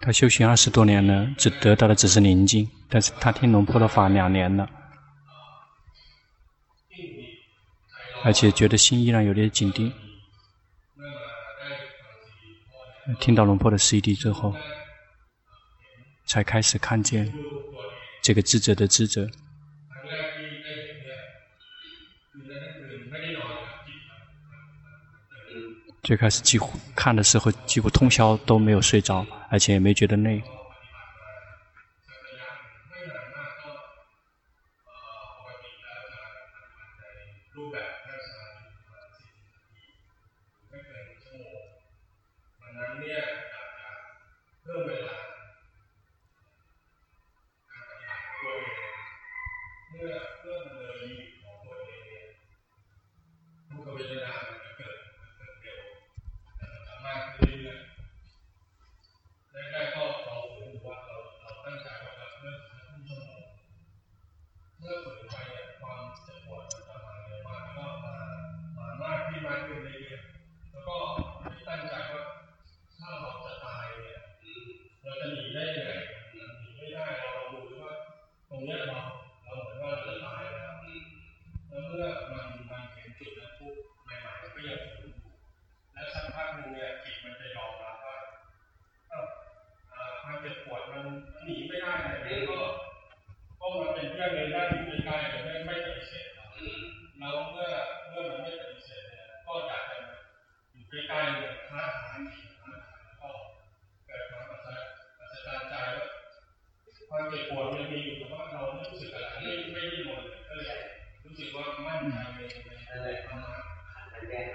[0.00, 2.70] 他修行二十多年了，只得到的只是宁静。
[2.88, 4.68] 但是他听龙婆的法两年了，
[8.22, 9.92] 而且觉得心依然有点紧张。
[13.18, 14.54] 听到龙婆的 CD 之后，
[16.26, 17.32] 才开始看见
[18.22, 19.28] 这个智者的智者。
[26.04, 30.40] 最开始几乎看的时候，几乎通宵都没有睡着，而且也没觉得累。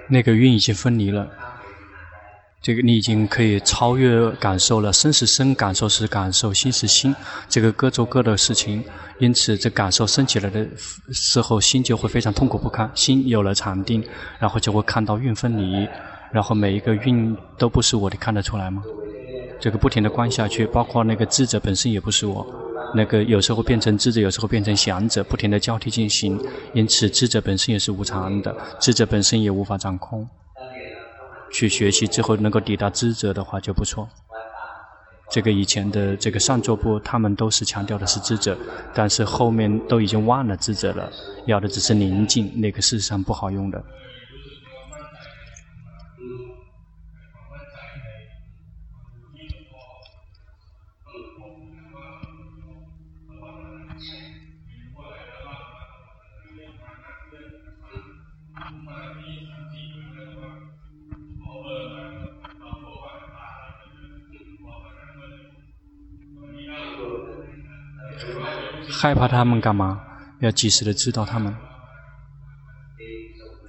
[0.10, 1.30] 那个运已经分离了，
[2.62, 4.91] 这个你已经可以超越感受了。
[4.91, 7.16] 身是身，感受是感受，心是心，
[7.47, 8.84] 这个各做各的事情。
[9.20, 10.68] 因此，这感受升起来的
[11.12, 12.89] 时候，心就会非常痛苦不堪。
[12.95, 14.03] 心有了禅定，
[14.39, 15.88] 然后就会看到运分离，
[16.32, 18.82] 然后每一个运都不是我，你看得出来吗？
[19.60, 22.45] 这个不停地观下去，包括那个智者本身也不是我。
[22.94, 26.40] 那个有时候变成智者，有时候变成想者，不停地交替进行。
[26.74, 30.28] 因此，智者本身也是无常的，智者本身也无法掌控。
[31.52, 34.08] 去学习之后能够抵达智者的话就不错。
[35.32, 38.58] 这个以前的这个上座部，他们都是强调的是智者，
[38.94, 41.12] 但是后面都已经忘了智者了，
[41.46, 43.84] 要的只是宁静，那个事实上不好用的。
[68.90, 70.02] 害怕他们干嘛？
[70.42, 71.54] 要及时的知道他们。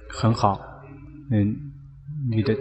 [0.09, 0.59] 很好，
[1.31, 1.55] 嗯，
[2.29, 2.55] 你的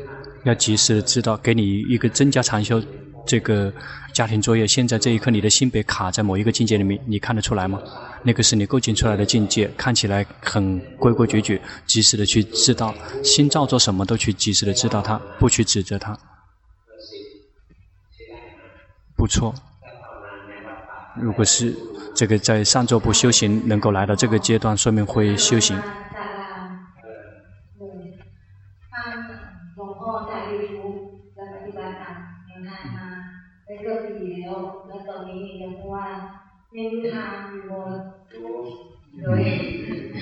[0.45, 2.83] 要及时的知道，给你一个增加禅修
[3.27, 3.73] 这个
[4.13, 4.67] 家庭作业。
[4.67, 7.81] 现在这一刻，你的心被卡在某一个境界里面，你看得出来吗？
[8.23, 11.61] 那个是你构建出来的境界，看起来很规规矩矩。
[11.87, 16.19] 及时的去知道，心照做什么都去及时的知道它，不去指责它。
[19.17, 19.55] 不错，
[21.21, 21.75] 如果是。
[22.13, 25.81] 这个在上座部修行能够来到这个阶段，说明会修行。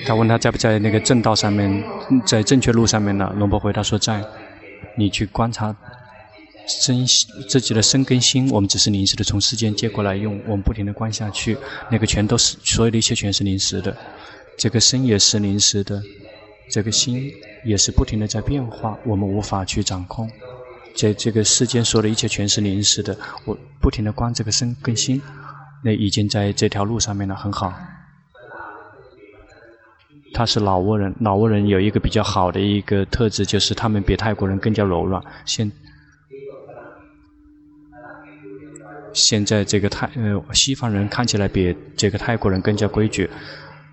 [0.05, 1.83] 他问他在不在那个正道上面，
[2.23, 3.33] 在正确路上面呢？
[3.35, 4.23] 龙婆回答说在。
[4.95, 5.75] 你去观察
[6.69, 7.03] 身
[7.49, 11.57] 自己的身跟心，我们只是临时的从世间接过来用，我们不停的观下去，
[11.89, 13.97] 那个全都是所有的一切全是临时的，
[14.55, 16.01] 这个身也是临时的，
[16.71, 17.31] 这个心
[17.65, 20.29] 也是不停的在变化，我们无法去掌控。
[20.95, 25.19] 这这个世间所有的一切全是临时的，我不停的观这个身跟心，
[25.83, 27.73] 那已经在这条路上面了，很好。
[30.33, 35.21] 他是老挝人，老挝人有一个比较好的一个特质，就是他们比泰国人更加柔软。
[35.45, 35.69] 现
[39.13, 43.29] 现在这个泰呃西方人看起来比这个泰国人更加规矩，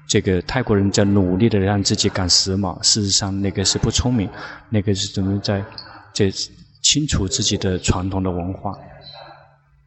[0.09, 4.29] 这个泰国人在努力的让自己赶时髦，事实上那个是不聪明，
[4.71, 5.65] 那个是怎么在
[6.13, 8.73] 这清楚自己的传统的文化。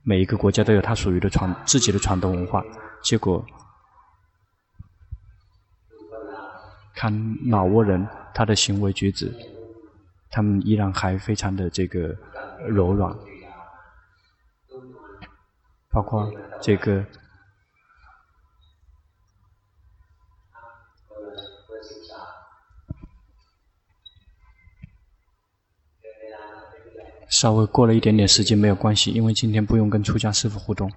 [0.03, 2.63] 每一个国家都有它属于的传自己的传统文化，
[3.03, 3.45] 结果。
[6.95, 7.13] 看
[7.47, 9.31] 老挝人，他的行为举止，
[10.29, 12.13] 他们依然还非常的这个
[12.67, 13.15] 柔软，
[15.91, 16.31] 包括
[16.61, 17.05] 这个。
[27.31, 30.91] 稍微过了一点点时间没有关系，因为今天不用跟出家师傅互动。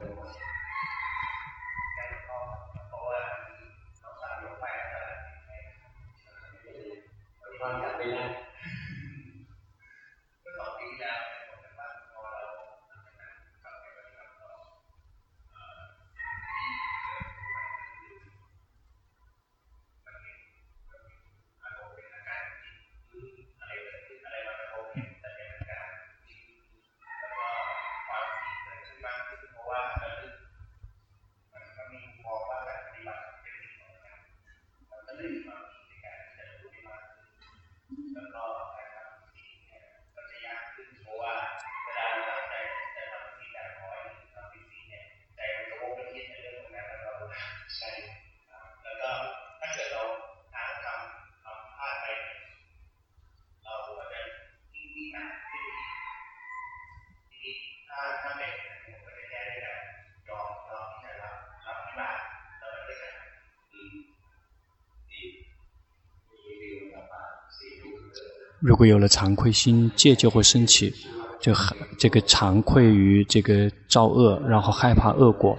[68.63, 70.95] 如果有了惭愧心，戒就会升起，
[71.41, 71.53] 就
[71.99, 75.59] 这个惭愧于这个造恶，然后害怕恶果。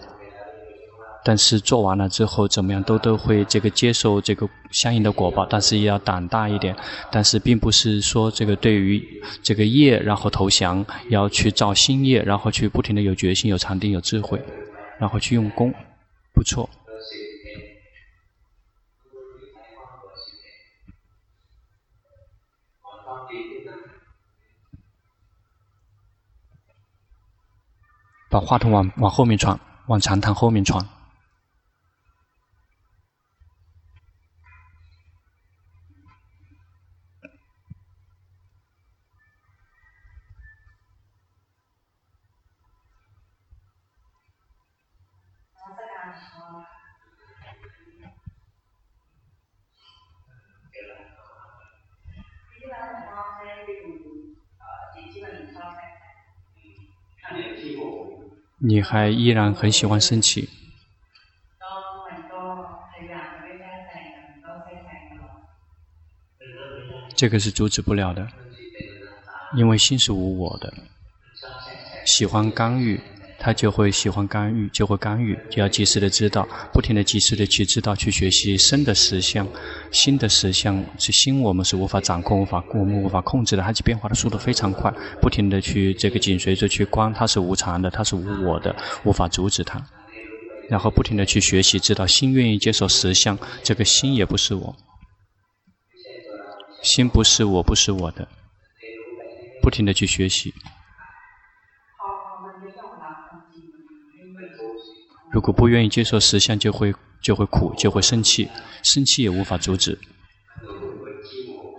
[1.25, 6.75] 但是做完了之后，怎么样都都会这个接受这个相应的果报，但是也要胆大一点。
[7.11, 9.01] 但是并不是说这个对于
[9.41, 14.41] 这个业然后投降，要去造新业，然后去不停的有决心、有禅定、有智慧，
[14.99, 15.73] 然后去用功，
[16.33, 16.69] 不错。
[28.33, 29.55] 把话筒往往后面传，
[29.85, 30.83] 往长堂后面传。
[58.73, 60.49] 你还依然很喜欢生气，
[67.15, 68.27] 这个是阻止不了的，
[69.55, 70.73] 因为心是无我的，
[72.03, 72.99] 喜欢干预。
[73.43, 79.45] 他就会喜欢干预，就会干预，就要及时的知道，不停的及时的去知道，去学习新的实相，
[79.91, 84.89] 新的实相是心，我们是无法掌控、无法我们无法控制的，它变化的速度非常快，
[85.21, 88.73] 不停的去这个紧随着去观，它是无常的，它是无我的，
[89.03, 89.85] 无法阻止它，
[90.69, 94.73] 然后不停的去学习，知道心愿意接受实相，这个心也不是我，
[96.81, 98.25] 心不是我，不是我的，
[99.61, 100.53] 不停的去学习。
[105.33, 108.47] 如果不愿意接受实相，就会就会苦，就会生气，
[108.83, 109.97] 生气也无法阻止，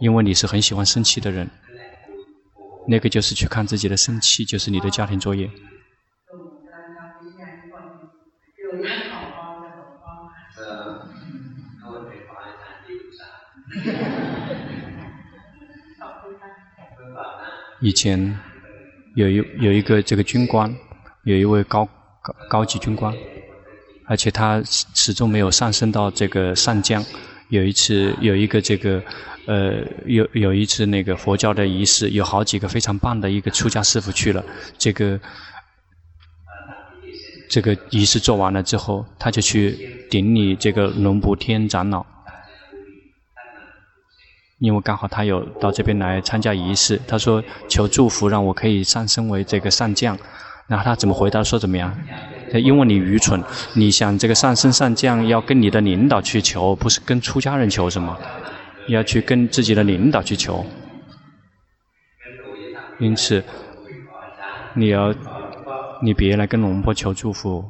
[0.01, 1.49] 因为你是很喜欢生气的人。
[2.89, 5.49] 那个就是去看自己的生气，就是你的家庭作业。
[17.81, 18.37] 以前
[19.15, 20.75] 有一有一个这个军官，
[21.23, 21.87] 有一位高
[22.21, 23.15] 高高级军官。
[24.07, 27.03] 而且他始终没有上升到这个上将，
[27.49, 29.03] 有一次有一个这个，
[29.47, 34.45] 呃，有有一次那个佛教的仪式，有好几个非常棒的一个出家师父去了。
[34.77, 35.19] 这个
[37.49, 42.05] 这个仪式做完了之后，他就去顶礼这个龙普天长老，
[44.59, 50.19] 因为刚好他有到这边来参加仪式，他说求祝福，让我可以上升为这个上将。
[50.67, 51.43] 然后他怎么回答？
[51.45, 51.95] 说怎么样？
[52.61, 53.43] 因为你愚蠢，
[53.75, 58.17] 你想这个上升上将要跟你的领导去求，不是跟出家人求什么？
[58.89, 60.65] 要去跟自己的领导去求。
[62.99, 63.43] 因此，
[64.75, 65.15] 你要，
[66.03, 67.65] 你别来跟龙婆求祝福。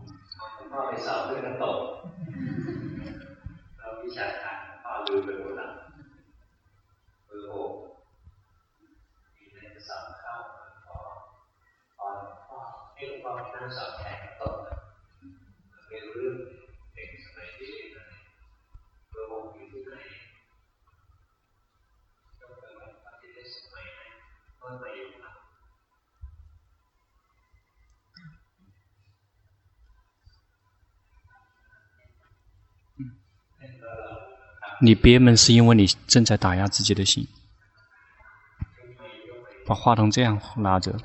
[34.80, 37.26] 你憋闷是因为你正在打压自己的心，
[39.66, 40.96] 把话筒这样拿着。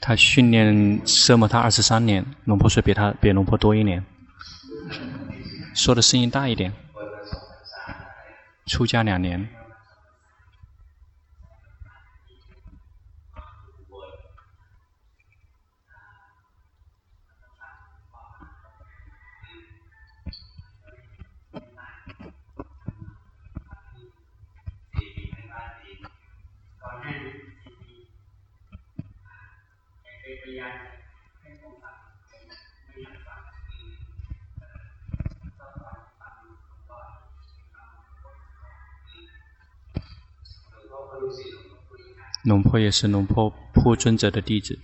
[0.00, 4.04] 他训练奢摩他二十三年，龙婆说比他比龙婆多一年，
[5.74, 6.72] 说的声音大一点。
[8.66, 9.48] 出家两年。
[42.44, 44.78] 龙婆也是龙婆普尊者的弟子。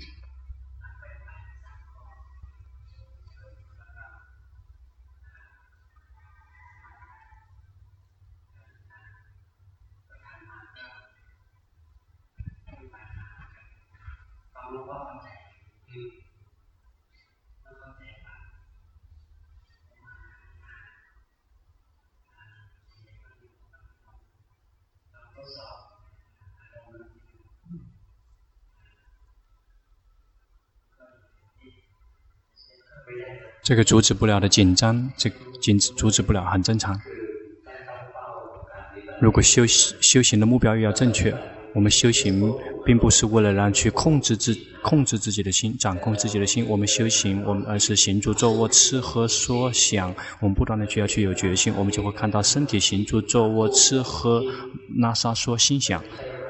[33.69, 36.99] 这个阻止不了的紧张，这紧阻止不了，很正常。
[39.21, 41.37] 如果修修行的目标又要正确，
[41.75, 42.51] 我们修行
[42.87, 46.67] 并不是为了让去控制自控制自己的心，掌控自己的心。
[46.67, 54.43] 我们修行，我们而是行住坐卧吃喝说想，我们不断的去要去有决心，我们就会看到身体行住坐卧吃喝
[54.97, 56.03] 拉撒说心想，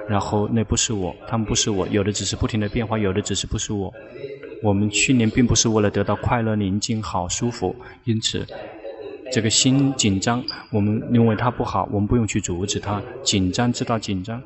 [0.08, 3.92] 然后那不是我，他们不是我，有的只是不停的变化，有的只是不是我。
[4.62, 8.46] 我们训练并不是为了得到快乐、宁静、好、舒服，因此，
[9.30, 13.02] 这个心紧张，我们认为它不好，我们不用去阻止它。
[13.22, 14.42] 紧张知道紧张，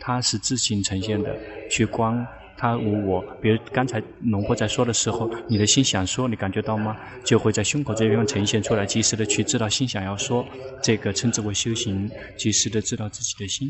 [0.00, 1.36] 它是自行呈现的。
[1.70, 3.24] 去观它无我。
[3.40, 6.96] 比如刚才农夫在说的时候，你的心想说，你感觉到吗？
[7.24, 10.44] 就会在胸口这地方呈现出来，及时的去知道心想要说，
[10.82, 13.68] 这个称之为修行，及时的知道自己的心。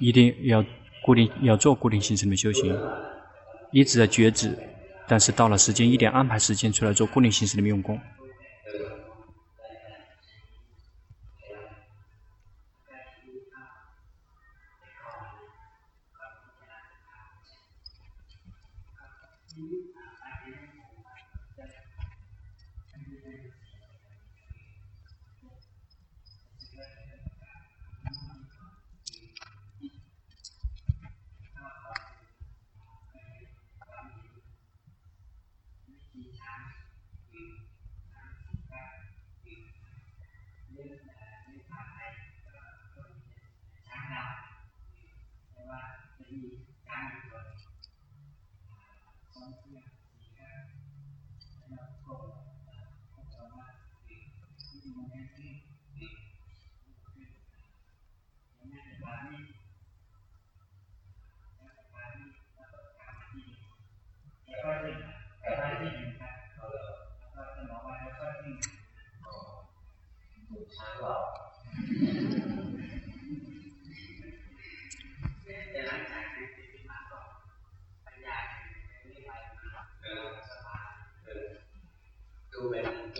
[0.00, 0.64] 一定要
[1.04, 2.74] 固定要做固定形式的修行，
[3.70, 4.56] 一直在觉知，
[5.06, 8.00] 但是到了时间一点安排时间出来做固定形式的用功。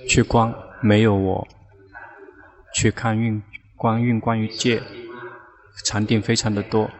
[0.09, 1.47] 去观没有我，
[2.75, 3.43] 去看运
[3.77, 4.83] 观运关于界，
[5.85, 6.91] 禅定非常的多，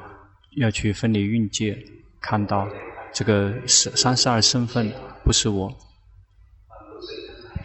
[0.57, 1.79] 要去分离运界，
[2.21, 2.69] 看到
[3.13, 4.93] 这个三十二身份
[5.25, 5.77] 不是我，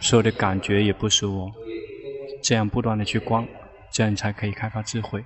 [0.00, 1.52] 所有的感觉也不是我，
[2.42, 3.46] 这样不断的去观，
[3.92, 5.24] 这样才可以开发智慧。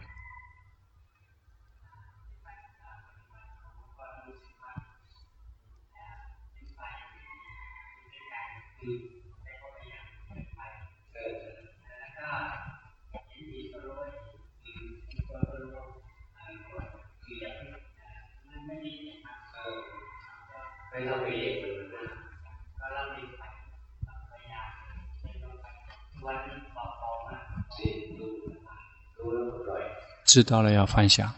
[30.24, 31.35] 知道了要放下。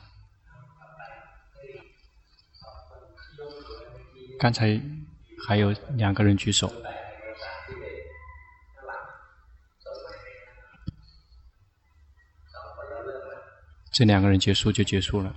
[4.38, 4.78] 刚才
[5.46, 6.70] 还有两个人举手，
[13.90, 15.34] 这两个人结束就结束了。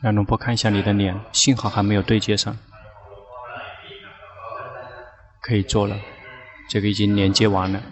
[0.00, 2.56] 让龙波看一下你的脸，幸好还没有对接上。
[5.40, 5.96] 可以做了，
[6.68, 7.82] 这个已经连接完了。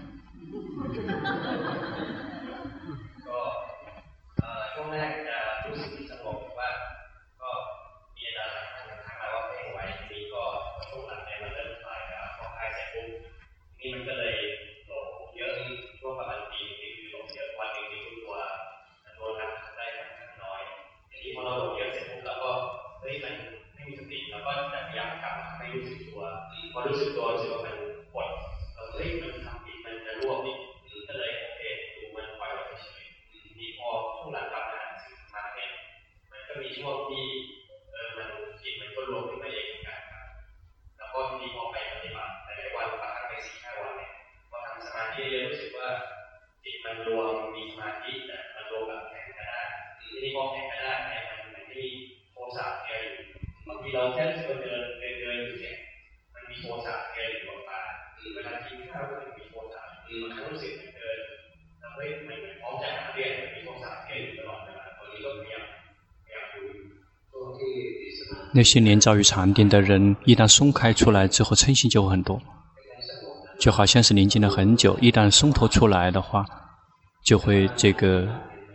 [68.67, 72.39] 些年遭遇禅定的人，一旦松开出来之后，嗔心就会很多，
[73.61, 76.45] 就好像是宁静了很久，一旦松脱出来的话，
[77.25, 78.29] 就会这个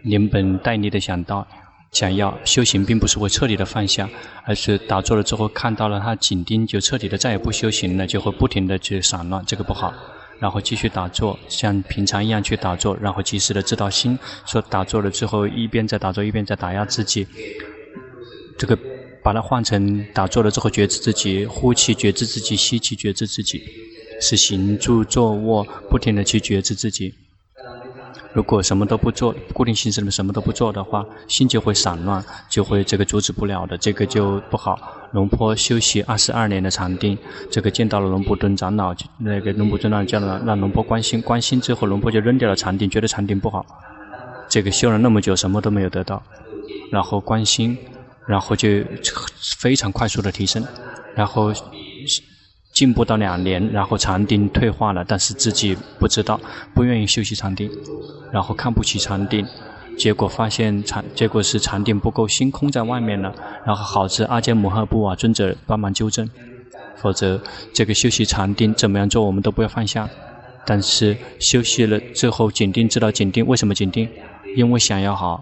[0.03, 1.45] 连本带利的想到，
[1.91, 4.09] 想要修行，并不是会彻底的放下，
[4.45, 9.93] 而是打坐了之后看到了他紧盯，就彻底的再也不修行了，就会不停的去散乱，这个不好。
[10.39, 17.27] 然后继续打坐，像平常一样去打坐，然后及时的知道心，说打坐了之后，一边在打坐，一边在打压自己，
[18.57, 18.77] 这个。
[19.23, 23.61] 把它换成打坐了之后觉知自己，呼气觉知自己，吸气觉知自己，
[24.19, 27.13] 是行住坐卧不停地去觉知自己。
[28.33, 34.79] 如果什么都不做，固定形式里面什么都不做的话，心就会散乱，就会这个阻止不了的，这个就不好。
[35.11, 37.17] 龙坡休息二十二年的禅定，
[37.49, 43.65] 这个见到了龙普顿长老，那个龙普顿长老叫了让龙坡关心，关心之后龙坡就扔掉了禅定，觉得禅定不好。
[44.47, 46.23] 这个修了那么久，什么都没有得到，
[46.89, 47.77] 然后关心。
[48.27, 48.67] 然后就
[49.59, 50.65] 非常快速的提升，
[51.15, 51.51] 然后
[52.73, 56.39] 进步到两年，然后禅定退化了，但是自己不知道，
[56.73, 57.69] 不愿意休息禅定，
[58.31, 59.45] 然后看不起禅定，
[59.97, 63.33] 结果发现禅，结果是禅定不够，心空在外面了，
[63.65, 66.29] 然后好在阿姜摩诃布瓦尊者帮忙纠正，
[66.95, 67.41] 否则
[67.73, 70.09] 这个休息禅定怎么样做我们都不要放下，
[70.65, 74.07] 但是休息了之后紧定知道紧定为什么紧定，
[74.55, 75.41] 因为想要好。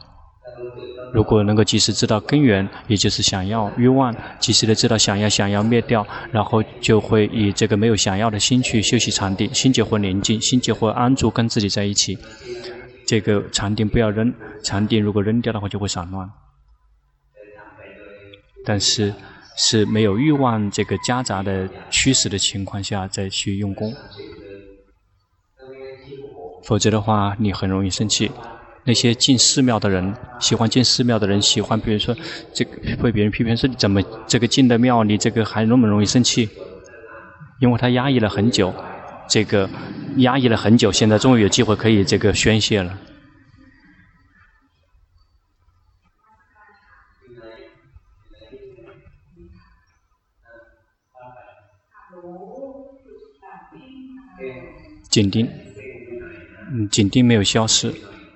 [1.13, 12.17] 如果能够及时知道根源，也就是想要欲望，及时的知道想要想要灭掉，然后就会以这个没有想要的心去修习禅定，心就会宁静，心就会安住，跟自己在一起。
[13.07, 14.31] 这个禅定不要扔，
[14.63, 16.29] 禅定如果扔掉的话就会散乱。
[18.63, 19.11] 但是
[19.57, 23.91] 是没有欲望这个夹杂的驱使的情况下再去用功，
[26.63, 28.29] 否则的话你很容易生气。
[28.89, 32.15] 那些进寺庙的人，喜欢进寺庙的人喜欢，比如说
[32.51, 32.71] 这个，
[33.03, 36.49] 被别人批评说你怎么这个进的庙，你这个还那么容易生气，
[37.61, 38.73] 因为他压抑了很久，
[39.29, 39.69] 这个
[40.17, 42.97] 压抑了很久，现在终于有机会可以这个宣泄了。
[55.11, 55.47] 紧盯，
[56.71, 57.93] 嗯，紧盯没有消失。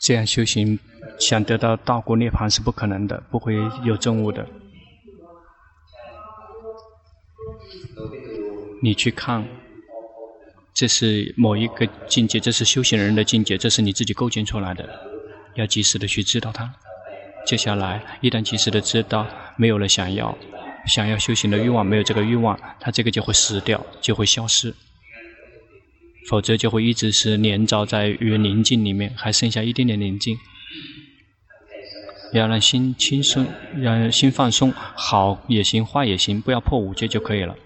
[0.00, 0.78] 这样修行，
[1.18, 4.48] 想得到道果涅槃是不可能的，不会有证悟的。
[8.80, 9.46] 你去看，
[10.78, 14.88] 这是某一个境界，这是修行人的境界，这是你自己构建出来的，
[15.56, 16.72] 要及时的去知道它。
[17.44, 19.26] 接下来，一旦及时的知道，
[19.56, 20.38] 没有了想要，
[20.86, 24.72] 想要修行的欲望，没有这个欲望，它这个就会死掉，就会消失。
[26.28, 30.38] 否则就会一直是黏着在于宁静里面，还剩下一点点宁静。
[32.32, 33.44] 要让心轻松，
[33.76, 37.56] 让心放松，好也行，坏也行，不要破五戒就可以了。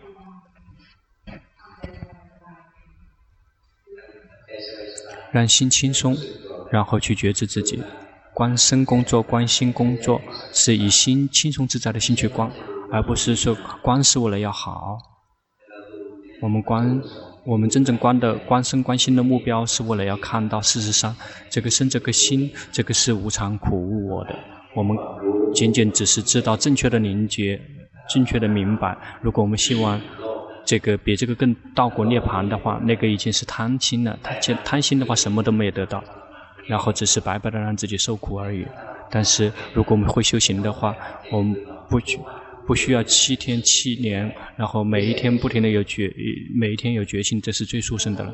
[5.33, 6.17] 让心轻松，
[6.71, 7.83] 然后去觉知自己。
[8.33, 10.21] 观身工作，观心工作，
[10.53, 12.49] 是以心轻松自在的心去观，
[12.93, 14.99] 而不是说观是为了要好。
[16.41, 17.03] 我们观。
[17.45, 21.13] 我们真正观的观身观心的目标，是为了要看到事实上，
[21.51, 24.39] 这个身、这个心、这个是无常、苦、无我的。
[24.77, 24.97] 我们
[25.53, 27.61] 仅仅只是知道正确的凝结、
[28.09, 28.97] 正确的明白。
[29.21, 30.01] 如果我们希望
[30.65, 34.19] 这个比这个更道果涅槃的话，那个已经是贪心了。
[34.23, 36.03] 贪贪心的话，什么都没有得到，
[36.67, 38.67] 然后只是白白的让自己受苦而已。
[39.11, 40.97] 但是如果我们会修行的话，
[41.31, 41.57] 我们
[41.89, 42.19] 不去。
[42.65, 46.09] 不需要七天七年，然后每一天不停的有决，
[46.55, 48.33] 每一天有决心，这是最殊胜的了。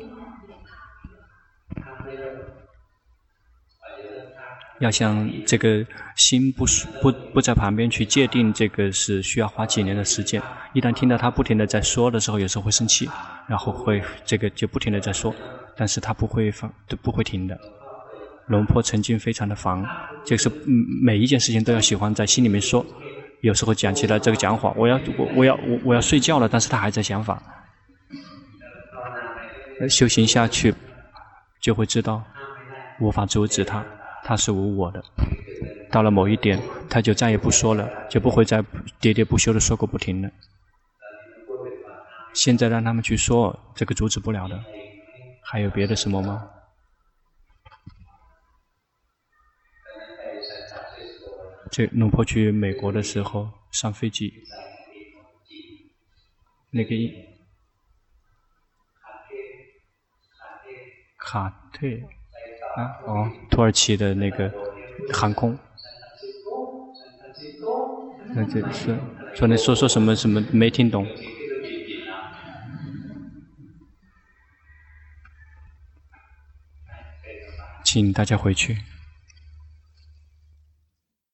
[4.79, 5.85] 要像这个
[6.15, 6.65] 心不
[7.01, 10.41] 不不在旁边去界定，这个是需要花几年的时间。
[10.73, 13.09] 一旦听到他不停的在说的时候，有时候会生气，
[13.47, 15.33] 然后会这个就不停的在说，
[15.75, 17.59] 但是他不会放都不会停的。
[18.47, 19.83] 龙坡曾经非常的烦，
[20.25, 20.49] 就是
[21.01, 22.85] 每一件事情都要喜欢在心里面说。
[23.41, 27.41] 有时候讲起来这个讲法，我要我我要我我要睡觉了，但是他还在想法。
[29.87, 30.73] 修行下去，
[31.61, 32.21] 就会知道
[32.99, 33.81] 无法阻止他，
[34.29, 35.03] 他是无我的。
[35.89, 38.61] 到了某一点，他就再也不说了，就不会再
[39.01, 40.29] 喋喋不休的说个不停了。
[42.35, 44.63] 现在让他们去说，这个阻止不了的。
[45.41, 46.47] 还有别的什么吗？
[51.71, 54.31] 这龙婆去美国的时候上飞机，
[56.69, 56.95] 那个
[61.17, 61.87] 卡特
[62.75, 64.51] 啊哦，土耳其的那个
[65.11, 65.57] 航空，
[68.33, 68.95] 那这是
[69.33, 71.05] 说你说说什么什么没听懂，
[77.83, 78.77] 请大家回去。